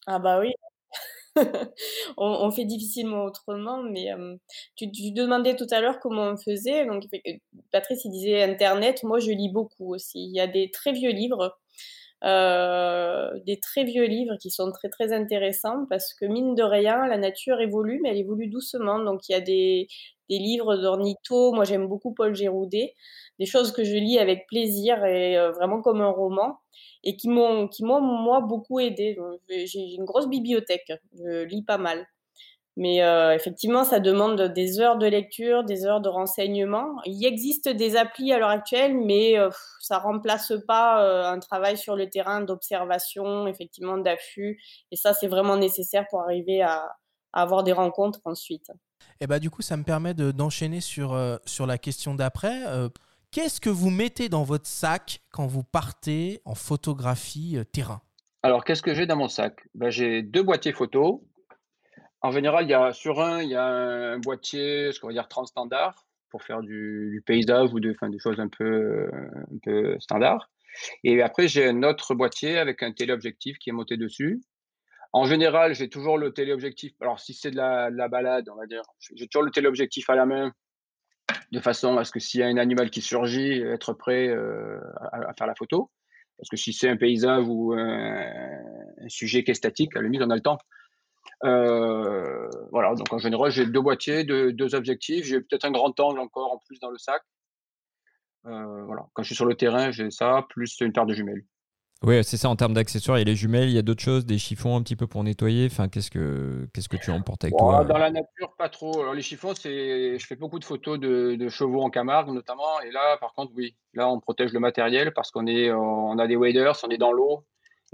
[0.07, 0.53] Ah, bah oui.
[2.17, 4.07] on, fait difficilement autrement, mais
[4.77, 6.85] tu, demandais tout à l'heure comment on faisait.
[6.85, 7.03] Donc,
[7.71, 9.03] Patrice, il disait Internet.
[9.03, 10.19] Moi, je lis beaucoup aussi.
[10.19, 11.57] Il y a des très vieux livres.
[12.25, 17.17] Des très vieux livres qui sont très très intéressants parce que mine de rien, la
[17.17, 18.99] nature évolue, mais elle évolue doucement.
[18.99, 19.87] Donc il y a des,
[20.29, 21.53] des livres d'ornitho.
[21.53, 22.93] Moi j'aime beaucoup Paul Géroudet,
[23.39, 26.57] des choses que je lis avec plaisir et vraiment comme un roman
[27.03, 29.17] et qui m'ont, qui m'ont moi beaucoup aidé.
[29.49, 32.05] J'ai une grosse bibliothèque, je lis pas mal.
[32.77, 36.95] Mais euh, effectivement, ça demande des heures de lecture, des heures de renseignement.
[37.05, 41.77] Il existe des applis à l'heure actuelle, mais euh, ça remplace pas euh, un travail
[41.77, 44.61] sur le terrain d'observation, effectivement d'affût.
[44.91, 46.83] Et ça, c'est vraiment nécessaire pour arriver à,
[47.31, 48.71] à, avoir des rencontres ensuite.
[49.21, 52.63] Et bah du coup, ça me permet de, d'enchaîner sur, sur la question d'après.
[53.35, 58.01] Qu'est-ce que vous mettez dans votre sac quand vous partez en photographie euh, terrain?
[58.43, 59.67] Alors, qu'est-ce que j'ai dans mon sac?
[59.73, 61.27] Ben, J'ai deux boîtiers photo.
[62.21, 65.13] En général, il y a, sur un, il y a un boîtier, ce qu'on va
[65.13, 70.49] dire standard, pour faire du, paysage ou de, des choses un peu, un peu standard.
[71.03, 74.41] Et après, j'ai un autre boîtier avec un téléobjectif qui est monté dessus.
[75.13, 76.93] En général, j'ai toujours le téléobjectif.
[76.99, 80.09] Alors, si c'est de la, de la balade, on va dire, j'ai toujours le téléobjectif
[80.09, 80.51] à la main
[81.51, 84.79] de façon à ce que s'il y a un animal qui surgit, être prêt euh,
[85.11, 85.89] à, faire la photo.
[86.37, 90.21] Parce que si c'est un paysage ou un, sujet qui est statique, à la limite,
[90.21, 90.57] on a le temps.
[91.43, 95.25] Euh, voilà, donc en général, j'ai deux boîtiers, deux, deux objectifs.
[95.25, 97.21] J'ai peut-être un grand angle encore en plus dans le sac.
[98.45, 101.43] Euh, voilà, quand je suis sur le terrain, j'ai ça, plus une paire de jumelles.
[102.03, 103.17] Oui, c'est ça en termes d'accessoires.
[103.17, 105.07] Il y a les jumelles, il y a d'autres choses, des chiffons un petit peu
[105.07, 105.67] pour nettoyer.
[105.71, 109.01] Enfin, qu'est-ce que qu'est-ce que tu emportes avec toi Dans la nature, pas trop.
[109.01, 112.81] Alors les chiffons, c'est, je fais beaucoup de photos de, chevaux en Camargue notamment.
[112.81, 116.27] Et là, par contre, oui, là on protège le matériel parce qu'on est, on a
[116.27, 117.45] des waders, on est dans l'eau,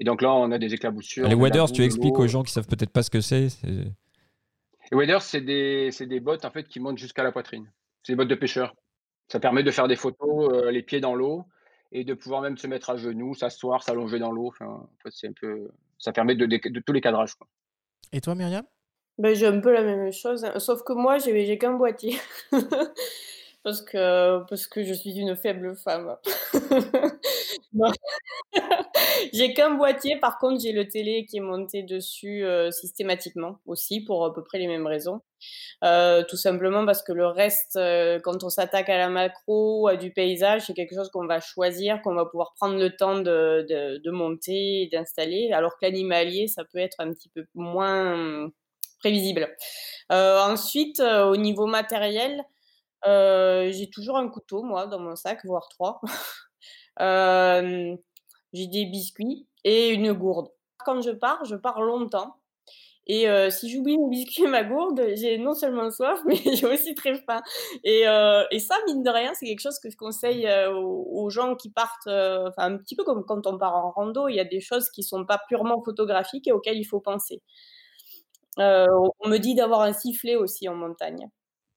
[0.02, 1.28] et donc là on a des éclaboussures.
[1.28, 3.50] les waders, tu expliques aux gens qui savent peut-être pas ce que c'est.
[3.64, 7.72] Les waders, c'est des, des bottes en fait qui montent jusqu'à la poitrine.
[8.02, 8.76] C'est des bottes de pêcheur.
[9.28, 11.46] Ça permet de faire des photos euh, les pieds dans l'eau
[11.92, 14.48] et de pouvoir même se mettre à genoux, s'asseoir, s'allonger dans l'eau.
[14.48, 17.36] Enfin, c'est un peu, ça permet de, de, tous les cadrages.
[17.36, 17.48] Quoi.
[18.12, 18.66] Et toi, Myriam?
[19.20, 20.58] Ben, J'ai un peu la même chose, hein.
[20.58, 22.18] sauf que moi, j'ai qu'un boîtier.
[23.64, 26.18] parce que, parce que je suis une faible femme.
[29.34, 34.04] j'ai qu'un boîtier, par contre, j'ai le télé qui est monté dessus euh, systématiquement aussi
[34.04, 35.22] pour à peu près les mêmes raisons.
[35.84, 39.96] Euh, tout simplement parce que le reste, euh, quand on s'attaque à la macro, à
[39.96, 43.66] du paysage, c'est quelque chose qu'on va choisir, qu'on va pouvoir prendre le temps de,
[43.68, 48.50] de, de monter et d'installer, alors que l'animalier, ça peut être un petit peu moins
[49.00, 49.56] prévisible.
[50.10, 52.44] ensuite, au niveau matériel,
[53.06, 56.02] j'ai toujours un couteau, moi, dans mon sac, voire trois.
[58.54, 60.50] j'ai des biscuits et une gourde.
[60.86, 62.36] Quand je pars, je pars longtemps.
[63.08, 66.96] Et si j'oublie mon biscuit et ma gourde, j'ai non seulement soif, mais j'ai aussi
[66.96, 67.42] très faim.
[67.84, 68.04] Et,
[68.60, 72.74] ça, mine de rien, c'est quelque chose que je conseille aux, gens qui partent, enfin
[72.74, 75.04] un petit peu comme quand on part en rando, il y a des choses qui
[75.04, 77.42] sont pas purement photographiques et auxquelles il faut penser.
[78.58, 81.30] on me dit d'avoir un sifflet aussi en montagne.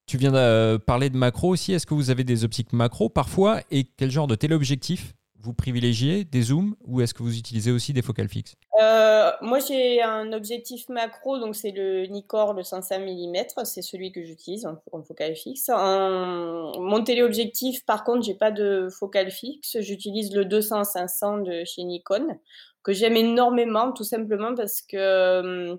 [0.06, 1.72] Tu viens de parler de macro aussi.
[1.72, 6.24] Est-ce que vous avez des optiques macro parfois Et quel genre de téléobjectif vous privilégiez
[6.24, 8.54] Des zooms ou est-ce que vous utilisez aussi des focales fixes?
[8.80, 13.64] Euh, Moi, j'ai un objectif macro, donc c'est le Nikkor, le 500 mm.
[13.64, 15.68] C'est celui que j'utilise en, focale fixe.
[15.68, 19.78] mon téléobjectif, par contre, j'ai pas de focale fixe.
[19.80, 22.38] J'utilise le 200-500 de chez Nikon,
[22.82, 25.78] que j'aime énormément, tout simplement parce que hum,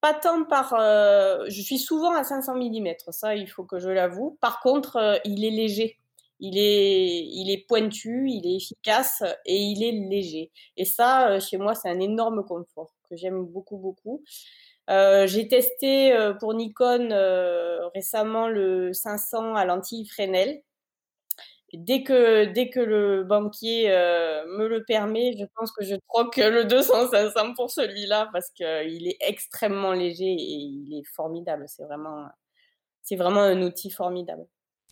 [0.00, 0.74] pas tant par.
[0.74, 4.38] Euh, je suis souvent à 500 mm, ça, il faut que je l'avoue.
[4.40, 5.98] Par contre, euh, il est léger.
[6.38, 10.50] Il est, il est pointu, il est efficace et il est léger.
[10.76, 14.22] Et ça, euh, chez moi, c'est un énorme confort que j'aime beaucoup, beaucoup.
[14.88, 17.08] J'ai testé pour Nikon
[17.92, 20.62] récemment le 500 à lentille Fresnel
[21.76, 26.36] dès que, dès que le banquier euh, me le permet, je pense que je troque
[26.36, 31.64] le 200-500 pour celui-là parce qu'il est extrêmement léger et il est formidable.
[31.68, 32.26] C'est vraiment,
[33.02, 34.46] c'est vraiment un outil formidable.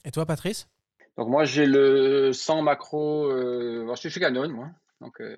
[0.04, 0.68] Et toi, Patrice?
[1.16, 3.30] Donc moi, j'ai le 100 macro.
[3.30, 4.70] Euh, je suis Canon, moi.
[5.00, 5.36] Donc, euh...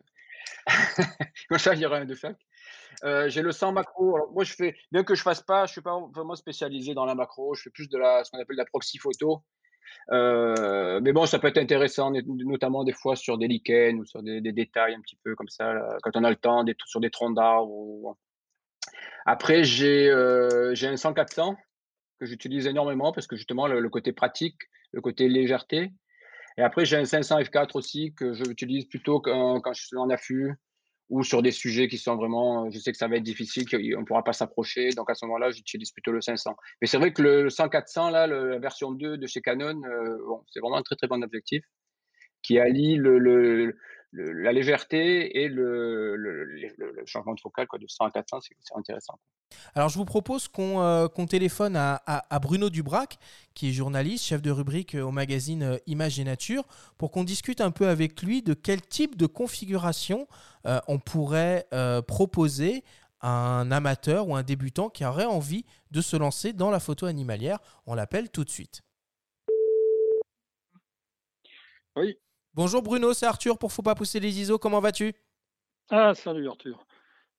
[1.49, 2.39] comme ça, il y aura un de chaque.
[3.05, 4.33] Euh, j'ai le 100 macro.
[4.33, 7.15] moi, je fais, bien que je fasse pas, je suis pas vraiment spécialisé dans la
[7.15, 7.55] macro.
[7.55, 9.43] Je fais plus de la, ce qu'on appelle la proxy photo.
[10.13, 14.23] Euh, mais bon, ça peut être intéressant, notamment des fois sur des lichens ou sur
[14.23, 17.35] des, détails un petit peu comme ça, quand on a le temps, sur des troncs
[17.35, 18.17] d'arbres.
[19.25, 21.57] Après, j'ai euh, un 100-400
[22.21, 24.57] que j'utilise énormément parce que justement, le, côté pratique,
[24.93, 25.91] le côté légèreté.
[26.57, 30.09] Et après, j'ai un 500 F4 aussi que j'utilise plutôt quand, quand je suis en
[30.09, 30.55] affût
[31.09, 33.79] ou sur des sujets qui sont vraiment, je sais que ça va être difficile, qu'on
[33.79, 34.91] ne pourra pas s'approcher.
[34.91, 36.57] Donc à ce moment-là, j'utilise plutôt le 500.
[36.81, 40.19] Mais c'est vrai que le 100-400, là, la version 2 de chez Canon, euh,
[40.53, 41.65] c'est vraiment un très très bon objectif
[42.43, 43.77] qui allie le,
[44.17, 46.17] la légèreté et le,
[47.07, 49.19] changement de focal quoi, de 100 à 400, c'est intéressant.
[49.75, 53.19] Alors je vous propose qu'on euh, téléphone à, à, Bruno Dubrac,
[53.55, 56.65] qui est journaliste, chef de rubrique au magazine euh, Images et Nature,
[56.99, 60.27] pour qu'on discute un peu avec lui de quel type de configuration
[60.67, 61.67] euh, on pourrait
[62.07, 62.83] proposer
[63.21, 67.07] à un amateur ou un débutant qui aurait envie de se lancer dans la photo
[67.07, 67.59] animalière.
[67.87, 68.83] On l'appelle tout de suite.
[71.97, 72.19] Oui,
[72.57, 75.13] Bonjour Bruno, c'est Arthur pour Faut pas pousser les ISO, comment vas-tu?
[75.91, 76.87] Ah, salut Arthur.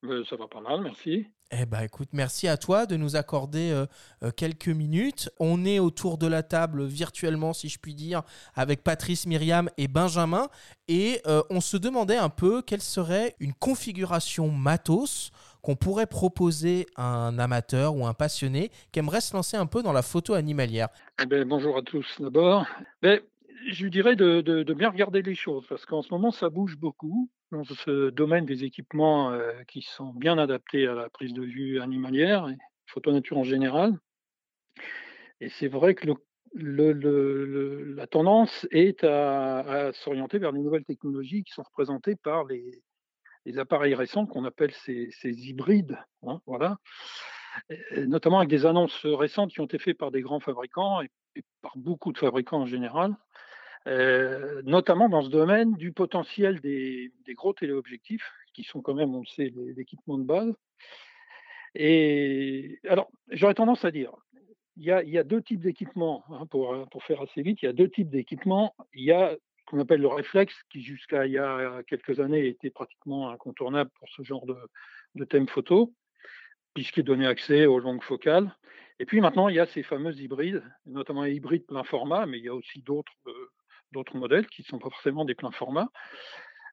[0.04, 1.26] Ben, ça va pas mal, merci.
[1.50, 3.88] Eh ben écoute, merci à toi de nous accorder euh,
[4.22, 5.32] euh, quelques minutes.
[5.40, 8.22] On est autour de la table virtuellement, si je puis dire,
[8.54, 10.50] avec Patrice, Myriam et Benjamin.
[10.88, 15.32] Et euh, on se demandait un peu quelle serait une configuration matos
[15.64, 19.82] qu'on pourrait proposer à un amateur ou un passionné qui aimerait se lancer un peu
[19.82, 20.90] dans la photo animalière.
[21.20, 22.68] Eh ben, bonjour à tous d'abord.
[23.68, 27.30] Je lui dirais de, bien regarder les choses, parce qu'en ce moment, ça bouge beaucoup
[27.52, 31.82] dans ce domaine des équipements euh, qui sont bien adaptés à la prise de vue
[31.82, 33.98] animalière et photo nature en général.
[35.42, 36.08] Et c'est vrai que
[36.56, 42.82] la tendance est à, s'orienter vers des nouvelles technologies qui sont représentées par les,
[43.58, 46.78] appareils récents qu'on appelle ces, hybrides, hein, voilà.
[47.96, 51.78] notamment avec des annonces récentes qui ont été faites par des grands fabricants et par
[51.78, 53.16] beaucoup de fabricants en général,
[53.88, 59.22] euh, notamment dans ce domaine du potentiel des, gros téléobjectifs, qui sont quand même, on
[59.22, 60.54] le sait, l'équipement de base.
[61.76, 64.12] Et alors, j'aurais tendance à dire,
[64.76, 67.74] il y a, deux types d'équipements, hein, pour, pour, faire assez vite, il y a
[67.74, 68.76] deux types d'équipements.
[68.94, 72.48] Il y a ce qu'on appelle le réflexe, qui jusqu'à il y a quelques années
[72.48, 74.58] était pratiquement incontournable pour ce genre de,
[75.16, 75.94] de thème photo,
[76.74, 78.54] puisqu'il donnait accès aux longues focales.
[79.00, 82.40] Et puis maintenant, il y a ces fameux hybrides, notamment les hybrides plein format, mais
[82.40, 83.52] il y a aussi d'autres euh,
[83.92, 85.90] d'autres modèles qui ne sont pas forcément des pleins formats,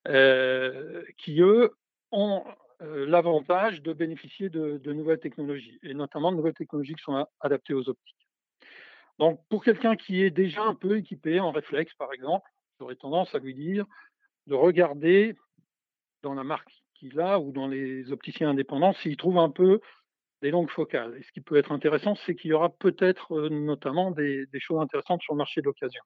[0.09, 1.70] euh, qui eux
[2.12, 2.44] ont
[2.83, 7.74] euh, l'avantage de bénéficier de, nouvelles technologies, et notamment de nouvelles technologies qui sont adaptées
[7.74, 8.28] aux optiques.
[9.18, 13.34] Donc, pour quelqu'un qui est déjà un peu équipé en réflexe, par exemple, j'aurais tendance
[13.34, 13.86] à lui dire
[14.47, 15.36] de regarder
[16.22, 19.80] dans la marque qu'il a ou dans les opticiens indépendants s'il trouve un peu
[20.43, 21.16] des longues focales.
[21.16, 24.61] Et ce qui peut être intéressant, c'est qu'il y aura peut-être euh, notamment des, des
[24.61, 26.03] choses intéressantes sur le marché d'occasion.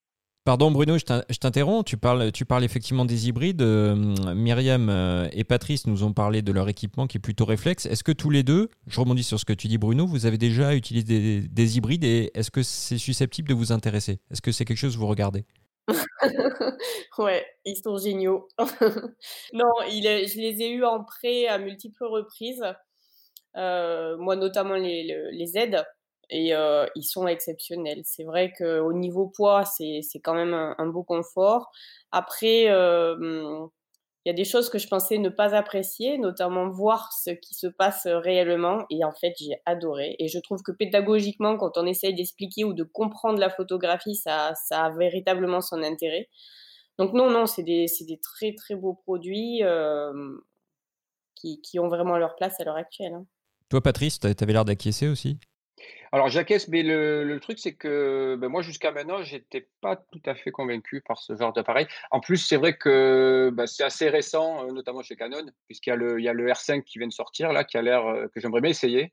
[0.49, 1.85] Pardon Bruno, je t'interromps.
[1.85, 3.61] Tu parles, tu parles effectivement des hybrides.
[3.61, 3.95] Euh,
[4.35, 7.85] Myriam euh, et Patrice nous ont parlé de leur équipement qui est plutôt réflexe.
[7.85, 10.39] Est-ce que tous les deux, je rebondis sur ce que tu dis Bruno, vous avez
[10.39, 14.21] déjà utilisé des, hybrides et est-ce que c'est susceptible de vous intéresser?
[14.31, 15.45] Est-ce que c'est quelque chose que vous regardez?
[17.19, 18.49] Ouais, ils sont géniaux.
[19.53, 22.65] non, je les ai eus en prêt à multiples reprises.
[23.57, 25.85] Euh, moi, notamment les, les aides
[26.31, 28.03] et euh, ils sont exceptionnels.
[28.05, 31.71] C'est vrai qu'au niveau poids, c'est quand même un, beau confort.
[32.13, 33.67] Après, euh,
[34.25, 37.55] il y a des choses que je pensais ne pas apprécier, notamment voir ce qui
[37.55, 38.85] se passe réellement.
[38.91, 40.17] Et en fait, j'ai adoré.
[40.19, 44.53] Et je trouve que pédagogiquement, quand on essaye d'expliquer ou de comprendre la photographie, ça,
[44.67, 46.29] ça a véritablement son intérêt.
[46.99, 50.13] Donc non, non, c'est des, des, très très beaux produits euh,
[51.37, 53.15] qui, qui, ont vraiment leur place à l'heure actuelle.
[53.15, 53.25] Hein.
[53.69, 55.39] Toi, Patrice, tu avais l'air d'acquiescer aussi?
[56.13, 60.35] Alors j'acquiesce, mais le, truc c'est que ben, moi jusqu'à maintenant j'étais pas tout à
[60.35, 61.87] fait convaincu par ce genre d'appareil.
[62.11, 65.93] En plus c'est vrai que ben, c'est assez récent, euh, notamment chez Canon, puisqu'il y
[65.93, 68.07] a le, il y a le R5 qui vient de sortir là, qui a l'air
[68.07, 69.13] euh, que j'aimerais bien essayer.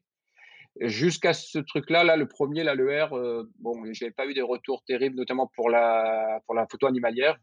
[0.81, 4.41] Jusqu'à ce truc-là, là, le premier, là, le R, euh, bon, j'ai pas eu des
[4.41, 7.37] retours terribles, notamment pour la, pour la photo animalière.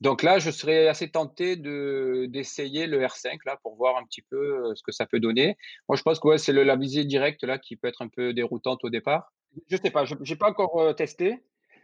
[0.00, 4.22] Donc là, je serais assez tenté de, d'essayer le R5 là, pour voir un petit
[4.22, 5.58] peu euh, ce que ça peut donner.
[5.88, 8.32] Moi, je pense que c'est le, la visée directe là, qui peut être un peu
[8.32, 9.32] déroutante au départ.
[9.68, 11.42] Je ne sais pas, je n'ai pas encore euh, testé.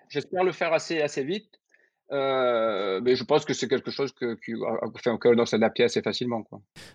[0.09, 1.61] J'espère le faire assez, assez vite.
[2.13, 4.53] Euh, mais je pense que c'est quelque chose que, qui,
[4.95, 6.45] enfin, auquel on s'adapter assez facilement.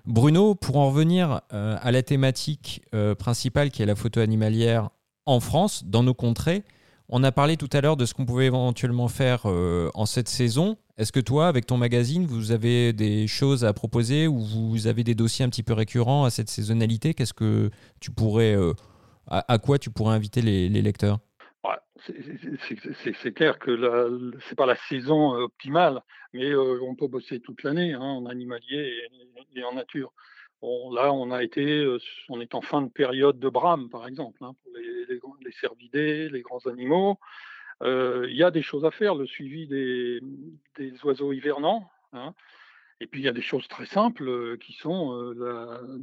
[0.06, 2.82] Bruno, pour en revenir à la thématique
[3.20, 4.90] principale qui est la photo animalière
[5.26, 6.64] en France, dans nos contrées,
[7.12, 10.78] on a parlé tout à l'heure de ce qu'on pouvait éventuellement faire en cette saison.
[11.02, 15.04] Est-ce que toi, avec ton magazine, vous avez des choses à proposer ou vous avez
[15.04, 17.16] des dossiers un petit peu récurrents à cette saisonnalité?
[17.16, 18.74] Qu'est-ce que tu pourrais, euh,
[19.26, 21.18] à, quoi tu pourrais inviter les, lecteurs?
[22.06, 26.04] C'est clair que c'est pas la saison euh, optimale,
[26.34, 28.94] mais euh, on peut bosser toute l'année hein, en animalier
[29.56, 30.14] et, en nature.
[30.62, 31.86] Là, on a été,
[32.30, 35.06] on est en fin de période de brame, par exemple, hein, pour les,
[35.46, 37.18] les cervidés, les grands animaux.
[37.84, 40.22] Il y a des choses à faire, le suivi des,
[41.04, 41.90] oiseaux hivernants.
[42.14, 42.34] Hein.
[43.00, 45.34] Et puis il y a des choses très simples qui sont,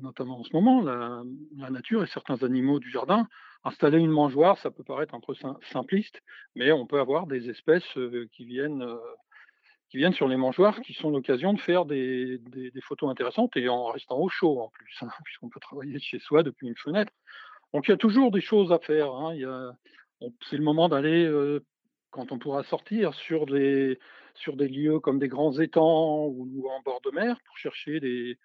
[0.02, 3.28] notamment en ce moment, la, nature et certains animaux du jardin.
[3.62, 5.34] Installer une mangeoire, ça peut paraître un peu
[5.72, 6.20] simpliste,
[6.56, 7.96] mais on peut avoir des espèces
[8.32, 8.84] qui viennent
[9.90, 12.40] qui viennent sur les mangeoires, qui sont l'occasion de faire des,
[12.82, 16.42] photos intéressantes et en restant au chaud en plus, hein, puisqu'on peut travailler chez soi
[16.42, 17.12] depuis une fenêtre.
[17.72, 19.12] Donc il y a toujours des choses à faire.
[19.12, 19.36] Hein.
[20.48, 21.30] C'est le moment d'aller,
[22.10, 23.98] quand on pourra sortir, sur des,
[24.46, 28.38] lieux comme des grands étangs ou, en bord de mer pour chercher des,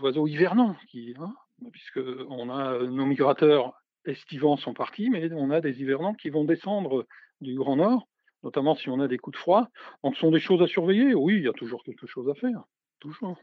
[0.00, 0.76] oiseaux hivernants,
[1.18, 1.34] hein,
[1.72, 3.74] puisque a nos migrateurs
[4.06, 7.06] estivants sont partis, mais on a des hivernants qui vont descendre
[7.40, 8.06] du Grand Nord,
[8.42, 9.68] notamment si on a des coups de froid.
[10.02, 11.14] Donc, ce sont des choses à surveiller.
[11.14, 12.64] Oui, il y a toujours quelque chose à faire,
[13.00, 13.38] toujours.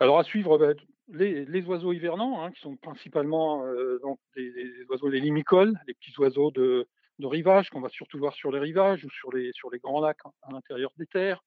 [0.00, 0.74] Alors à suivre, bah,
[1.08, 6.12] les, oiseaux hivernants, hein, qui sont principalement euh, donc des, oiseaux les limicoles, les petits
[6.18, 6.86] oiseaux de,
[7.20, 9.52] rivage qu'on va surtout voir sur les rivages ou sur les,
[9.82, 11.42] grands lacs à l'intérieur des terres,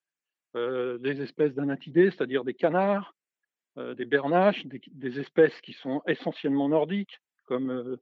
[0.55, 3.13] euh, des espèces d'anatidés, c'est-à-dire des canards,
[3.77, 7.97] euh, des bernaches, des, espèces qui sont essentiellement nordiques, comme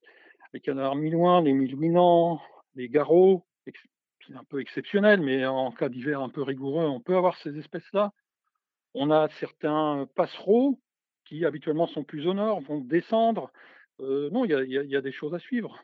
[0.54, 2.40] les canards milouins, les milouinants,
[2.76, 3.46] les garrots.
[3.66, 7.58] C'est un peu exceptionnel, mais en cas d'hiver un peu rigoureux, on peut avoir ces
[7.58, 8.12] espèces-là.
[8.94, 10.80] On a certains passereaux
[11.26, 13.52] qui habituellement sont plus au nord, vont descendre.
[14.00, 15.84] Euh, non, il y, a des choses à suivre.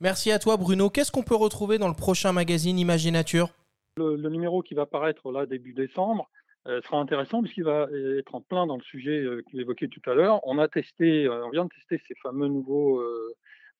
[0.00, 0.90] Merci à toi Bruno.
[0.90, 3.50] Qu'est-ce qu'on peut retrouver dans le prochain magazine Imaginature
[3.96, 6.28] le, le, numéro qui va paraître là début décembre
[6.66, 10.02] euh, sera intéressant puisqu'il va être en plein dans le sujet euh, qu'il évoquait tout
[10.10, 10.40] à l'heure.
[10.46, 13.02] On a testé, on vient de tester ces fameux nouveaux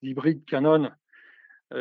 [0.02, 0.90] hybrides Canon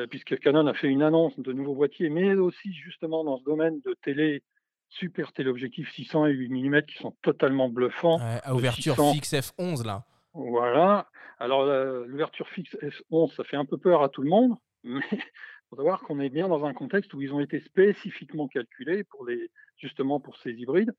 [0.09, 3.79] puisque Canon a fait une annonce de nouveaux boîtiers, mais aussi justement dans ce domaine
[3.81, 4.41] de télé
[4.89, 8.19] super téléobjectifs 600 et 8 mm qui sont totalement bluffants.
[8.43, 10.05] à ouverture fixe f11 là.
[10.33, 11.07] Voilà.
[11.39, 11.65] Alors
[12.05, 15.75] l'ouverture fixe f11, ça fait un peu peur à tout le monde, mais il faut
[15.75, 19.49] savoir qu'on est bien dans un contexte où ils ont été spécifiquement calculés pour les,
[19.77, 20.93] justement pour ces hybrides.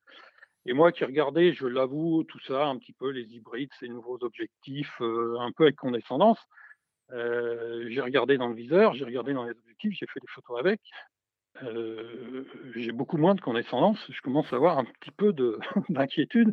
[0.68, 4.18] Et moi qui regardais, je l'avoue, tout ça, un petit peu les hybrides, ces nouveaux
[4.22, 6.40] objectifs, euh, un peu avec condescendance.
[7.10, 10.80] J'ai regardé dans le viseur, j'ai regardé dans les objectifs, j'ai fait des photos avec.
[12.74, 14.10] J'ai beaucoup moins de connaissances.
[14.10, 15.32] Je commence à avoir un petit peu
[15.88, 16.52] d'inquiétude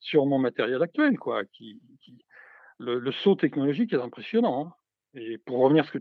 [0.00, 1.18] sur mon matériel actuel.
[1.18, 1.42] Quoi,
[2.78, 4.66] le, saut technologique est impressionnant.
[4.66, 4.74] Hein.
[5.14, 5.98] Et pour revenir à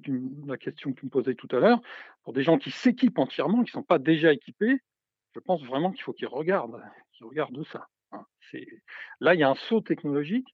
[0.47, 1.81] la question que tu me posais tout à l'heure,
[2.23, 4.79] pour des gens qui s'équipent entièrement, qui ne sont pas déjà équipés,
[5.35, 6.81] je pense vraiment qu'il faut qu'ils regardent,
[7.11, 7.87] qu'ils regardent ça.
[8.11, 8.25] Hein.
[9.19, 10.47] Là, il y a un saut technologique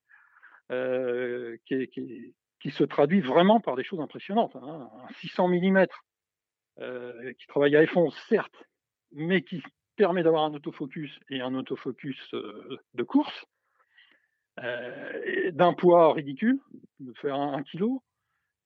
[0.70, 2.36] qui, qui,
[2.66, 4.55] se traduit vraiment par des choses impressionnantes.
[4.55, 4.89] Hein.
[5.08, 5.86] Un 600 mm
[6.80, 7.97] euh, qui travaille à f
[8.28, 8.64] certes,
[9.12, 9.64] mais qui
[9.95, 13.45] permet d'avoir un autofocus et un autofocus euh, de course,
[15.51, 16.60] d'un poids ridicule,
[16.99, 18.01] de faire un, kilo,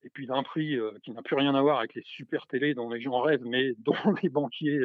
[0.04, 2.90] et puis d'un prix qui n'a plus rien à voir avec les super télés dont
[2.90, 4.80] les gens rêvent, mais dont les banquiers,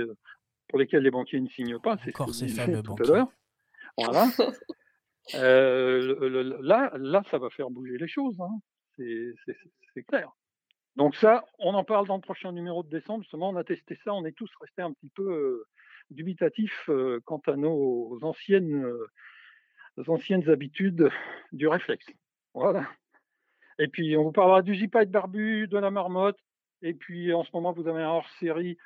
[0.67, 1.97] pour lesquels les banquiers ne signent pas.
[1.99, 3.23] C'est Encore ces fameux banquiers.
[3.97, 4.27] Voilà.
[5.35, 8.41] Euh, là, là, ça va faire bouger les choses.
[8.41, 8.61] Hein.
[8.97, 10.31] C'est clair.
[10.97, 13.23] Donc ça, on en parle dans le prochain numéro de décembre.
[13.23, 14.15] Justement, on a testé ça.
[14.15, 15.65] On est tous restés un petit peu
[16.11, 16.89] dubitatifs
[17.25, 18.87] quant à nos anciennes,
[20.07, 21.11] anciennes habitudes
[21.53, 22.07] du réflexe.
[22.55, 22.89] Voilà.
[23.79, 26.39] Et puis, on vous parlera du zipite barbu, de la marmotte.
[26.81, 28.79] Et puis, en ce moment, vous avez un hors-série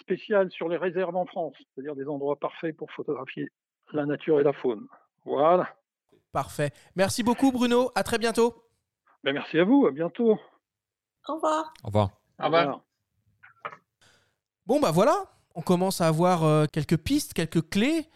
[0.00, 3.48] spécial sur les réserves en France, c'est-à-dire des endroits parfaits pour photographier
[3.92, 4.86] la nature et la faune.
[5.24, 5.74] Voilà.
[6.32, 6.70] Parfait.
[6.94, 7.90] Merci beaucoup, Bruno.
[7.94, 8.67] À très bientôt.
[9.28, 9.84] Ben, merci à vous.
[9.86, 10.38] À bientôt.
[11.28, 11.74] Au revoir.
[11.84, 12.10] Au revoir.
[12.40, 12.80] Au revoir.
[14.64, 15.26] Bon, bah voilà.
[15.54, 18.06] On commence à avoir euh, quelques pistes, quelques clés.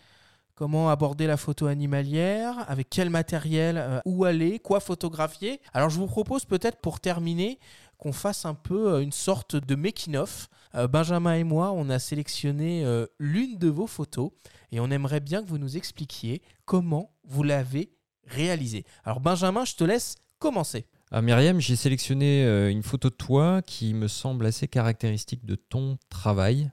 [0.55, 5.61] Comment aborder la photo animalière, avec quel matériel, euh, où aller, quoi photographier.
[5.75, 7.59] Alors je vous propose peut-être pour terminer
[7.99, 10.49] qu'on fasse un peu euh, une sorte de making-of.
[10.91, 12.83] Benjamin et moi, on a sélectionné
[13.19, 14.31] l'une de vos photos
[14.71, 17.93] et on aimerait bien que vous nous expliquiez comment vous l'avez
[18.25, 18.87] réalisé.
[19.05, 20.87] Alors Benjamin, je te laisse commencer.
[21.15, 25.57] Ah, Myriam, j'ai sélectionné euh, une photo de toi qui me semble assez caractéristique de
[25.57, 26.71] ton travail,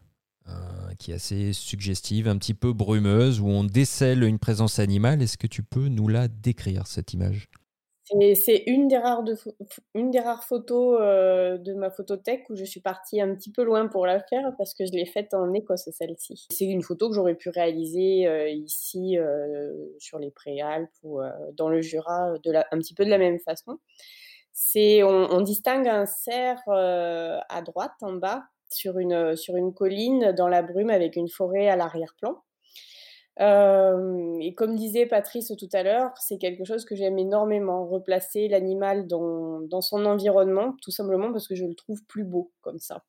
[0.48, 0.52] euh,
[0.98, 5.22] qui est assez suggestive, un petit peu brumeuse, où on décèle une présence animale.
[5.22, 7.50] Est-ce que tu peux nous la décrire, cette image?
[8.34, 9.26] C'est une des rares,
[9.94, 13.64] une des rares photos euh, de ma photothèque où je suis partie un petit peu
[13.64, 16.48] loin pour la faire parce que je l'ai faite en Écosse, celle-ci.
[16.50, 19.18] C'est une photo que j'aurais pu réaliser ici
[20.00, 21.20] sur les Préalpes ou
[21.56, 23.80] dans le Jura de la, un petit peu de la même façon.
[24.76, 30.62] On, distingue un cerf à droite, en bas, sur une, sur une colline dans la
[30.62, 32.42] brume avec une forêt à l'arrière-plan.
[33.42, 38.50] Euh, et comme disait Patrice tout à l'heure, c'est quelque chose que j'aime énormément, replacer
[38.50, 42.80] l'animal dans, dans, son environnement, tout simplement parce que je le trouve plus beau comme
[42.80, 43.04] ça.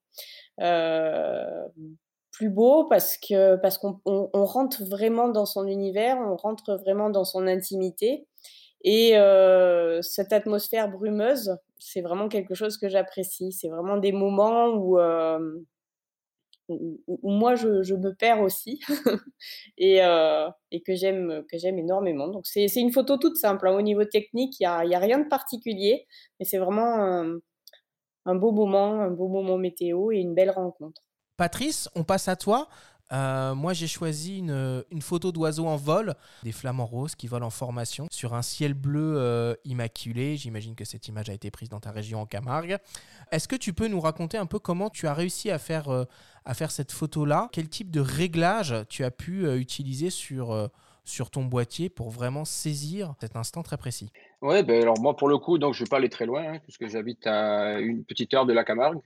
[0.61, 1.66] Euh,
[2.30, 7.11] plus beau parce que parce qu'on on, rentre vraiment dans son univers, on rentre vraiment
[7.11, 8.28] dans son intimité.
[8.83, 13.53] Et euh, cette atmosphère brumeuse, c'est vraiment quelque chose que j'apprécie.
[13.53, 14.99] C'est vraiment des moments où
[16.70, 18.81] où, moi je, me perds aussi
[19.78, 22.28] et, euh, et, que j'aime énormément.
[22.28, 23.68] Donc c'est une photo toute simple.
[23.68, 23.72] Hein.
[23.72, 26.07] Au niveau technique, il n'y a, y a, rien de particulier,
[26.39, 27.41] mais c'est vraiment
[28.24, 31.03] un, beau moment, un beau moment météo et une belle rencontre.
[31.37, 32.68] Patrice, on passe à toi.
[33.13, 37.47] Euh, moi, j'ai choisi une, une photo d'oiseaux en vol, des flamants roses qui volent
[37.47, 40.37] en formation sur un ciel bleu euh, immaculé.
[40.37, 42.79] J'imagine que cette image a été prise dans ta région en Camargue.
[43.33, 46.05] Est-ce que tu peux nous raconter un peu comment tu as réussi à faire, euh,
[46.69, 47.49] cette photo-là?
[47.53, 50.71] Quel type de réglage tu as pu utiliser sur,
[51.05, 54.11] sur ton boîtier pour vraiment saisir cet instant très précis?
[54.43, 56.45] Oui, ben alors moi, pour le coup, donc, je ne vais pas aller très loin,
[56.45, 59.01] hein, puisque j'habite à une petite heure de la Camargue.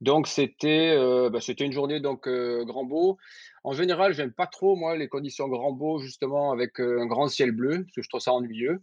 [0.00, 3.18] Donc c'était euh, bah, c'était une journée donc euh, grand beau.
[3.62, 7.28] En général, j'aime pas trop moi les conditions grand beau justement avec euh, un grand
[7.28, 8.82] ciel bleu parce que je trouve ça ennuyeux.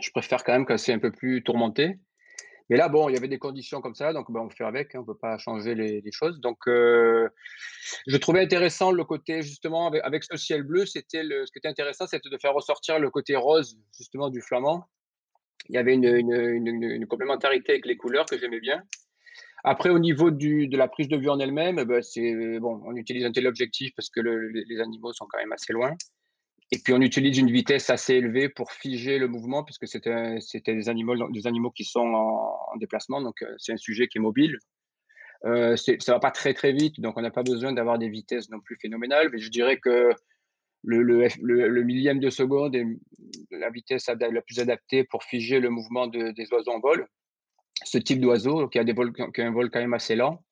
[0.00, 1.98] Je préfère quand même quand c'est un peu plus tourmenté.
[2.70, 4.94] Mais là, bon, il y avait des conditions comme ça, donc ben, on fait avec,
[4.94, 6.40] hein, on ne peut pas changer les, choses.
[6.40, 11.68] Donc, je trouvais intéressant le côté, justement, avec, ce ciel bleu, c'était ce qui était
[11.68, 14.86] intéressant, c'était de faire ressortir le côté rose, justement, du flamand.
[15.68, 18.82] Il y avait une complémentarité avec les couleurs que j'aimais bien.
[19.64, 22.96] Après, au niveau de la prise de vue en elle-même, eh ben, c'est bon, on
[22.96, 25.94] utilise un téléobjectif parce que les animaux sont quand même assez loin.
[26.72, 30.88] Et puis, on utilise une vitesse assez élevée pour figer le mouvement, puisque c'était des
[30.88, 33.20] animaux, qui sont en, déplacement.
[33.20, 34.58] Donc, euh, c'est un sujet qui est mobile.
[35.44, 38.08] Euh, ça ne va pas très, très vite, donc on n'a pas besoin d'avoir des
[38.08, 39.28] vitesses non plus phénoménales.
[39.30, 40.12] Mais je dirais que
[40.82, 42.86] le, millième de seconde est
[43.50, 47.06] la vitesse la plus adaptée pour figer le mouvement de, des oiseaux en vol
[47.84, 50.42] ce type d'oiseau, qui a, des vols, qui a un vol quand même assez lent.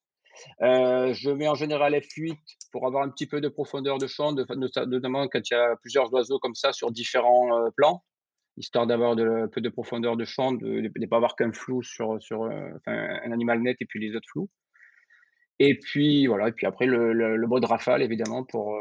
[0.63, 2.37] Euh, je mets en général F8
[2.73, 6.13] pour avoir un petit peu de profondeur de champ, notamment quand il y a plusieurs
[6.13, 8.05] oiseaux comme ça sur différents euh, plans,
[8.57, 12.21] histoire d'avoir un peu de profondeur de champ, de ne pas avoir qu'un flou sur,
[12.23, 14.49] sur euh, un animal net et puis les autres flous.
[15.59, 18.79] Et puis voilà, et puis après le, le, mode rafale évidemment pour,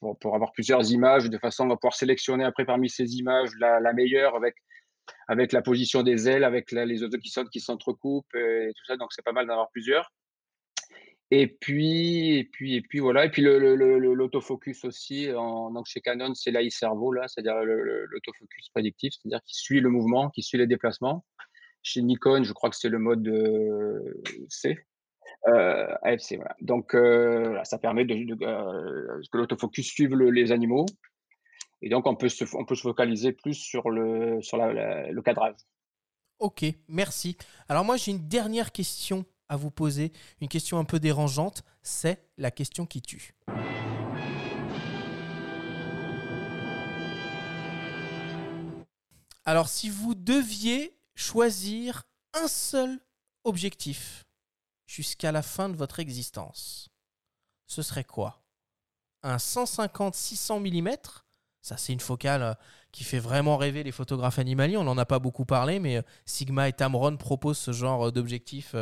[0.00, 3.78] pour, pour, avoir plusieurs images de façon à pouvoir sélectionner après parmi ces images la,
[3.78, 4.54] la meilleure avec
[5.28, 8.96] avec la position des ailes, avec les autos qui qui s'entrecoupent et tout ça.
[8.96, 10.12] Donc c'est pas mal d'en avoir plusieurs.
[11.30, 13.26] Et puis, et puis, et puis voilà.
[13.26, 15.26] Et puis l'autofocus aussi.
[15.28, 20.30] Donc chez Canon, c'est l'AI cerveau là, c'est-à-dire l'autofocus prédictif, c'est-à-dire qui suit le mouvement,
[20.30, 21.24] qui suit les déplacements.
[21.82, 24.78] Chez Nikon, je crois que c'est le mode euh, C.
[25.46, 26.56] Euh, AFC, voilà.
[26.60, 30.86] Donc euh, ça permet de, que l'autofocus suive les animaux.
[31.82, 35.54] Et donc on peut se, focaliser plus sur le, sur le cadrage.
[36.38, 37.36] Ok, merci.
[37.68, 42.28] Alors moi j'ai une dernière question à vous poser, une question un peu dérangeante, c'est
[42.36, 43.34] la question qui tue.
[49.44, 52.04] Alors si vous deviez choisir
[52.34, 53.00] un seul
[53.44, 54.26] objectif
[54.86, 56.90] jusqu'à la fin de votre existence,
[57.66, 58.42] ce serait quoi?
[59.22, 60.96] Un 150-600 mm
[61.62, 62.54] ça, c'est une focale euh,
[62.92, 64.76] qui fait vraiment rêver les photographes animaliers.
[64.76, 68.10] On n'en a pas beaucoup parlé, mais euh, Sigma et Tamron proposent ce genre euh,
[68.12, 68.74] d'objectif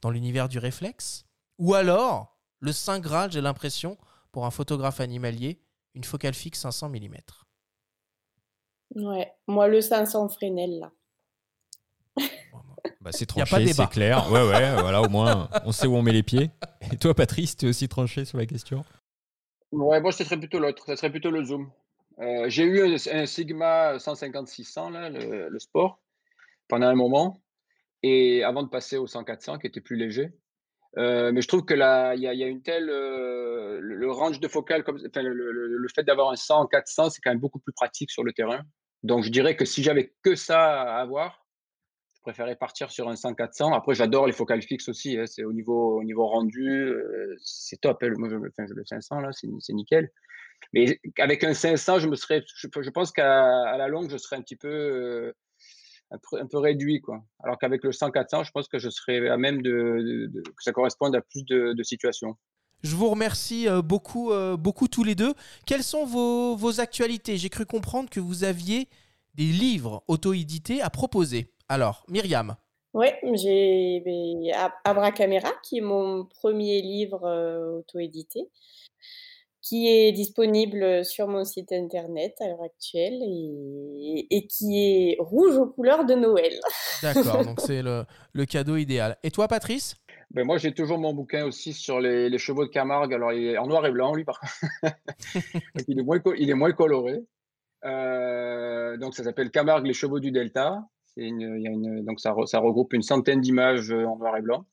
[0.00, 1.26] dans l'univers du réflexe.
[1.58, 3.98] Ou alors, le Saint Graal, j'ai l'impression,
[4.32, 5.60] pour un photographe animalier,
[5.94, 7.16] une focale fixe 500 mm.
[8.94, 10.92] Ouais, moi le 500 Fresnel là.
[13.00, 14.30] Bah, c'est tranché, c'est clair.
[14.30, 16.50] Ouais, ouais, voilà, au moins on sait où on met les pieds.
[16.92, 18.84] Et toi, Patrice, tu es aussi tranché sur la question?
[19.72, 20.84] Ouais, moi, ce serait plutôt l'autre.
[20.86, 21.70] Ce serait plutôt le zoom.
[22.20, 26.00] Euh, j'ai eu un, Sigma 150-600, le, le, sport,
[26.68, 27.42] pendant un moment,
[28.02, 30.32] et avant de passer au 100-400, qui était plus léger.
[30.98, 32.90] Euh, mais je trouve que là, il y, a une telle.
[32.90, 37.60] Euh, le, range de focale, comme, le, fait d'avoir un 100-400, c'est quand même beaucoup
[37.60, 38.60] plus pratique sur le terrain.
[39.02, 41.46] Donc je dirais que si j'avais que ça à avoir,
[42.14, 43.74] je préférais partir sur un 100-400.
[43.74, 45.18] Après, j'adore les focales fixes aussi.
[45.18, 46.94] Hein, c'est au niveau, au niveau rendu,
[47.42, 48.02] c'est top.
[48.02, 50.10] Hein, moi, je, enfin, le 500, là, c'est nickel.
[50.72, 54.42] Mais avec un 500, je me serais, je, pense qu'à la longue, je serais un
[54.42, 55.32] petit peu, euh,
[56.10, 57.22] un, peu, réduit, quoi.
[57.42, 60.72] Alors qu'avec le 100 400, je pense que je serais à même de, que ça
[60.72, 62.36] corresponde à plus de, situations.
[62.82, 65.34] Je vous remercie euh, beaucoup, euh, beaucoup tous les deux.
[65.66, 67.36] Quelles sont vos, vos actualités?
[67.36, 68.88] J'ai cru comprendre que vous aviez
[69.34, 71.52] des livres auto-édités à proposer.
[71.68, 72.56] Alors, Myriam.
[72.94, 74.52] Oui, j'ai
[74.84, 78.50] Abra Camera, qui est mon premier livre auto-édité
[79.62, 85.68] qui est disponible sur mon site internet à l'heure actuelle et, qui est rouge aux
[85.68, 86.52] couleurs de Noël.
[87.00, 88.04] D'accord, donc c'est le,
[88.44, 89.16] cadeau idéal.
[89.22, 89.94] Et toi, Patrice?
[90.32, 93.14] Ben moi, j'ai toujours mon bouquin aussi sur les, chevaux de Camargue.
[93.14, 94.52] Alors, il est en noir et blanc, lui, par contre.
[95.88, 97.22] il, est moins, il est moins coloré.
[97.84, 100.82] Euh, donc, ça s'appelle Camargue, les chevaux du Delta.
[101.16, 104.64] Une, donc, ça, ça regroupe une centaine d'images en noir et blanc.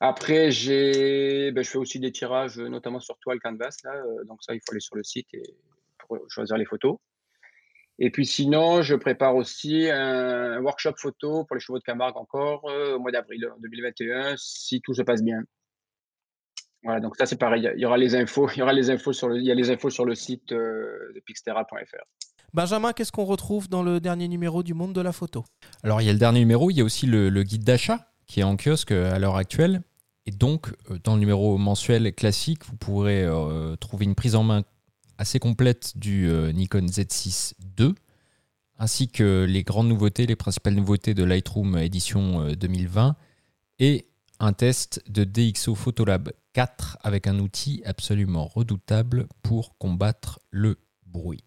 [0.00, 3.76] Après, j'ai, ben, je fais aussi des tirages, notamment sur toile canvas.
[3.84, 5.42] Là, euh, donc ça, il faut aller sur le site et
[5.98, 6.98] pour choisir les photos.
[7.98, 12.68] Et puis sinon, je prépare aussi un workshop photo pour les chevaux de Camargue encore
[12.68, 15.42] euh, au mois d'avril 2021, si tout se passe bien.
[16.82, 17.70] Voilà, donc ça c'est pareil.
[17.74, 19.54] Il y aura les infos, il y aura les infos sur le, il y a
[19.54, 22.04] les infos sur le site euh, de pixtera.fr.
[22.52, 25.44] Benjamin, qu'est-ce qu'on retrouve dans le dernier numéro du Monde de la photo?
[25.82, 28.40] Alors il y a le dernier numéro, il y a aussi le guide d'achat qui
[28.40, 29.82] est en kiosque à l'heure actuelle.
[30.26, 34.42] Et donc, euh, dans le numéro mensuel classique, vous pourrez euh, trouver une prise en
[34.42, 34.64] main
[35.18, 37.94] assez complète du euh, Nikon Z6 II,
[38.78, 43.16] ainsi que les grandes nouveautés, les principales nouveautés de Lightroom édition 2020,
[43.78, 44.08] et
[44.38, 51.44] un test de DxO Photolab 4 avec un outil absolument redoutable pour combattre le bruit.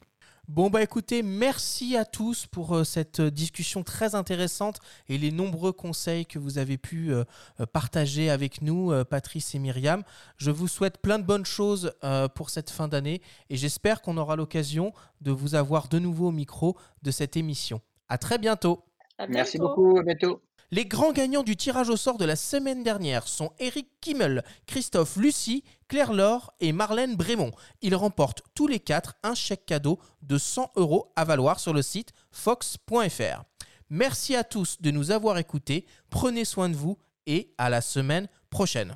[0.50, 5.32] Bon bah écoutez, merci à tous pour euh, cette euh, discussion très intéressante et les
[5.32, 7.24] nombreux conseils que vous avez pu euh,
[7.72, 10.02] partager avec nous, Patrice et Myriam.
[10.38, 11.94] Je vous souhaite plein de bonnes choses
[12.34, 13.22] pour cette fin d'année
[13.52, 14.92] et j'espère qu'on aura l'occasion
[15.22, 17.80] de vous avoir de nouveau au micro de cette émission.
[18.08, 18.84] À très bientôt.
[19.30, 20.42] Merci beaucoup, à bientôt.
[20.72, 25.16] Les grands gagnants du tirage au sort de la semaine dernière sont Eric Kimmel, Christophe
[25.16, 27.52] Lucie, Claire Laure et Marlène Brémond.
[27.82, 31.82] Ils remportent tous les quatre un chèque cadeau de 100 euros à valoir sur le
[31.82, 33.44] site fox.fr.
[33.90, 38.28] Merci à tous de nous avoir écoutés, prenez soin de vous et à la semaine
[38.52, 38.96] prochaine.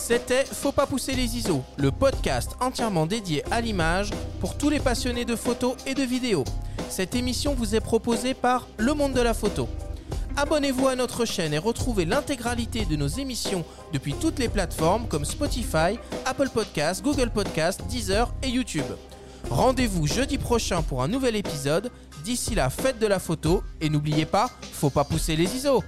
[0.00, 4.80] C'était Faut pas pousser les ISO, le podcast entièrement dédié à l'image pour tous les
[4.80, 6.42] passionnés de photos et de vidéos.
[6.88, 9.68] Cette émission vous est proposée par Le Monde de la Photo.
[10.36, 15.26] Abonnez-vous à notre chaîne et retrouvez l'intégralité de nos émissions depuis toutes les plateformes comme
[15.26, 18.90] Spotify, Apple Podcasts, Google Podcasts, Deezer et YouTube.
[19.50, 21.90] Rendez-vous jeudi prochain pour un nouvel épisode.
[22.24, 25.84] D'ici là, faites de la photo et n'oubliez pas, faut pas pousser les ISO.